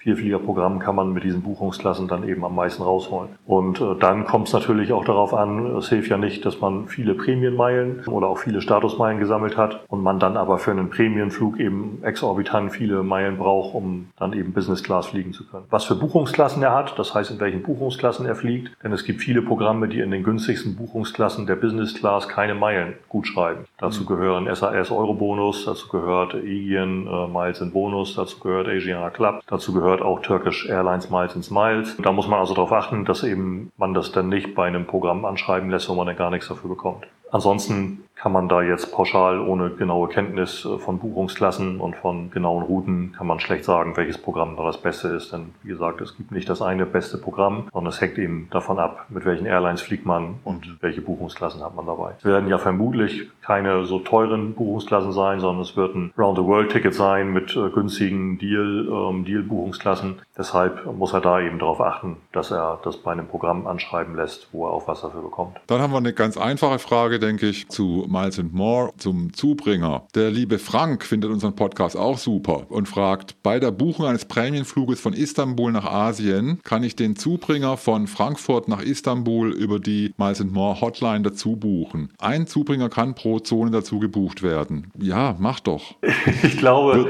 Kann 0.79 0.95
man 0.95 1.13
mit 1.13 1.23
diesen 1.23 1.41
Buchungsklassen 1.41 2.07
dann 2.07 2.27
eben 2.27 2.43
am 2.43 2.55
meisten 2.55 2.83
rausholen. 2.83 3.29
Und 3.45 3.79
äh, 3.79 3.95
dann 3.99 4.25
kommt 4.25 4.47
es 4.47 4.53
natürlich 4.53 4.91
auch 4.91 5.05
darauf 5.05 5.33
an, 5.33 5.77
es 5.77 5.89
hilft 5.89 6.09
ja 6.09 6.17
nicht, 6.17 6.45
dass 6.45 6.59
man 6.59 6.87
viele 6.87 7.13
Prämienmeilen 7.13 8.05
oder 8.07 8.27
auch 8.27 8.39
viele 8.39 8.61
Statusmeilen 8.61 9.19
gesammelt 9.19 9.57
hat 9.57 9.81
und 9.87 10.03
man 10.03 10.19
dann 10.19 10.37
aber 10.37 10.57
für 10.57 10.71
einen 10.71 10.89
Prämienflug 10.89 11.59
eben 11.59 11.99
exorbitant 12.03 12.71
viele 12.71 13.03
Meilen 13.03 13.37
braucht, 13.37 13.73
um 13.73 14.09
dann 14.17 14.33
eben 14.33 14.53
Business 14.53 14.83
Class 14.83 15.07
fliegen 15.07 15.33
zu 15.33 15.45
können. 15.47 15.65
Was 15.69 15.85
für 15.85 15.95
Buchungsklassen 15.95 16.61
er 16.63 16.73
hat, 16.73 16.97
das 16.99 17.13
heißt 17.15 17.31
in 17.31 17.39
welchen 17.39 17.63
Buchungsklassen 17.63 18.25
er 18.25 18.35
fliegt, 18.35 18.71
denn 18.83 18.91
es 18.91 19.03
gibt 19.03 19.21
viele 19.21 19.41
Programme, 19.41 19.87
die 19.87 19.99
in 19.99 20.11
den 20.11 20.23
günstigsten 20.23 20.75
Buchungsklassen 20.75 21.45
der 21.47 21.55
Business 21.55 21.95
Class 21.95 22.27
keine 22.27 22.55
Meilen 22.55 22.93
gut 23.07 23.27
schreiben. 23.27 23.65
Dazu 23.77 24.03
mhm. 24.03 24.07
gehören 24.07 24.55
SAS 24.55 24.91
Eurobonus, 24.91 25.65
dazu 25.65 25.87
gehört 25.87 26.35
Aegean 26.35 27.07
äh, 27.07 27.27
Miles 27.27 27.61
in 27.61 27.71
Bonus, 27.71 28.15
dazu 28.15 28.39
gehört 28.39 28.67
Asiana 28.67 29.09
Club 29.09 29.29
Club. 29.29 29.43
Dazu 29.47 29.73
gehört 29.73 30.01
auch 30.01 30.21
Turkish 30.21 30.68
Airlines 30.69 31.09
Miles 31.09 31.35
and 31.35 31.43
Smiles. 31.43 31.97
Da 31.97 32.11
muss 32.11 32.27
man 32.27 32.39
also 32.39 32.53
darauf 32.53 32.71
achten, 32.71 33.05
dass 33.05 33.23
eben 33.23 33.71
man 33.77 33.93
das 33.93 34.11
dann 34.11 34.29
nicht 34.29 34.55
bei 34.55 34.67
einem 34.67 34.85
Programm 34.85 35.25
anschreiben 35.25 35.69
lässt, 35.69 35.89
wo 35.89 35.95
man 35.95 36.07
dann 36.07 36.15
gar 36.15 36.31
nichts 36.31 36.47
dafür 36.47 36.69
bekommt. 36.69 37.05
Ansonsten 37.31 38.03
kann 38.19 38.33
man 38.33 38.49
da 38.49 38.61
jetzt 38.61 38.91
pauschal 38.91 39.39
ohne 39.39 39.69
genaue 39.69 40.09
Kenntnis 40.09 40.65
äh, 40.65 40.77
von 40.77 40.99
Buchungsklassen 40.99 41.79
und 41.79 41.95
von 41.95 42.29
genauen 42.31 42.63
Routen 42.63 43.13
kann 43.17 43.27
man 43.27 43.39
schlecht 43.39 43.63
sagen, 43.63 43.95
welches 43.95 44.17
Programm 44.17 44.57
da 44.57 44.65
das 44.65 44.81
Beste 44.81 45.07
ist. 45.07 45.31
Denn 45.31 45.53
wie 45.63 45.69
gesagt, 45.69 46.01
es 46.01 46.17
gibt 46.17 46.31
nicht 46.31 46.49
das 46.49 46.61
eine 46.61 46.85
beste 46.85 47.17
Programm, 47.17 47.69
sondern 47.71 47.93
es 47.93 48.01
hängt 48.01 48.17
eben 48.17 48.49
davon 48.51 48.77
ab, 48.77 49.05
mit 49.09 49.25
welchen 49.25 49.45
Airlines 49.45 49.81
fliegt 49.81 50.05
man 50.05 50.35
und 50.43 50.77
welche 50.81 51.01
Buchungsklassen 51.01 51.63
hat 51.63 51.75
man 51.75 51.85
dabei. 51.85 52.11
Es 52.17 52.25
werden 52.25 52.49
ja 52.49 52.57
vermutlich 52.57 53.29
keine 53.41 53.85
so 53.85 53.99
teuren 53.99 54.53
Buchungsklassen 54.53 55.13
sein, 55.13 55.39
sondern 55.39 55.63
es 55.63 55.77
wird 55.77 55.95
ein 55.95 56.13
Round-the-World-Ticket 56.17 56.93
sein 56.93 57.31
mit 57.31 57.55
äh, 57.55 57.69
günstigen 57.69 58.37
Deal, 58.37 58.87
ähm, 58.91 59.23
Deal-Buchungsklassen. 59.23 60.19
Deshalb 60.37 60.85
muss 60.85 61.13
er 61.13 61.21
da 61.21 61.39
eben 61.39 61.57
darauf 61.57 61.81
achten, 61.81 62.17
dass 62.33 62.51
er 62.51 62.79
das 62.83 62.97
bei 62.97 63.11
einem 63.11 63.27
Programm 63.27 63.65
anschreiben 63.65 64.15
lässt, 64.15 64.49
wo 64.51 64.67
er 64.67 64.73
auch 64.73 64.87
was 64.87 65.01
dafür 65.01 65.21
bekommt. 65.21 65.57
Dann 65.67 65.81
haben 65.81 65.91
wir 65.91 65.97
eine 65.97 66.13
ganz 66.13 66.37
einfache 66.37 66.79
Frage, 66.79 67.19
denke 67.19 67.47
ich, 67.47 67.69
zu 67.69 68.05
Miles 68.09 68.39
and 68.39 68.53
More 68.53 68.91
zum 68.97 69.31
Zubringer. 69.33 70.07
Der 70.15 70.31
liebe 70.31 70.59
Frank 70.59 71.05
findet 71.05 71.31
unseren 71.31 71.55
Podcast 71.55 71.95
auch 71.95 72.17
super 72.17 72.65
und 72.69 72.87
fragt, 72.87 73.41
bei 73.43 73.59
der 73.59 73.71
Buchung 73.71 74.05
eines 74.05 74.25
Prämienfluges 74.25 74.99
von 74.99 75.13
Istanbul 75.13 75.71
nach 75.71 75.85
Asien 75.85 76.59
kann 76.63 76.83
ich 76.83 76.95
den 76.95 77.15
Zubringer 77.15 77.77
von 77.77 78.07
Frankfurt 78.07 78.67
nach 78.67 78.81
Istanbul 78.81 79.51
über 79.51 79.79
die 79.79 80.13
Miles 80.17 80.41
and 80.41 80.51
More 80.51 80.81
Hotline 80.81 81.21
dazu 81.21 81.55
buchen. 81.55 82.09
Ein 82.19 82.47
Zubringer 82.47 82.89
kann 82.89 83.15
pro 83.15 83.39
Zone 83.39 83.71
dazu 83.71 83.99
gebucht 83.99 84.43
werden. 84.43 84.91
Ja, 84.97 85.35
mach 85.39 85.59
doch. 85.59 85.95
Ich 86.41 86.57
glaube, 86.57 87.09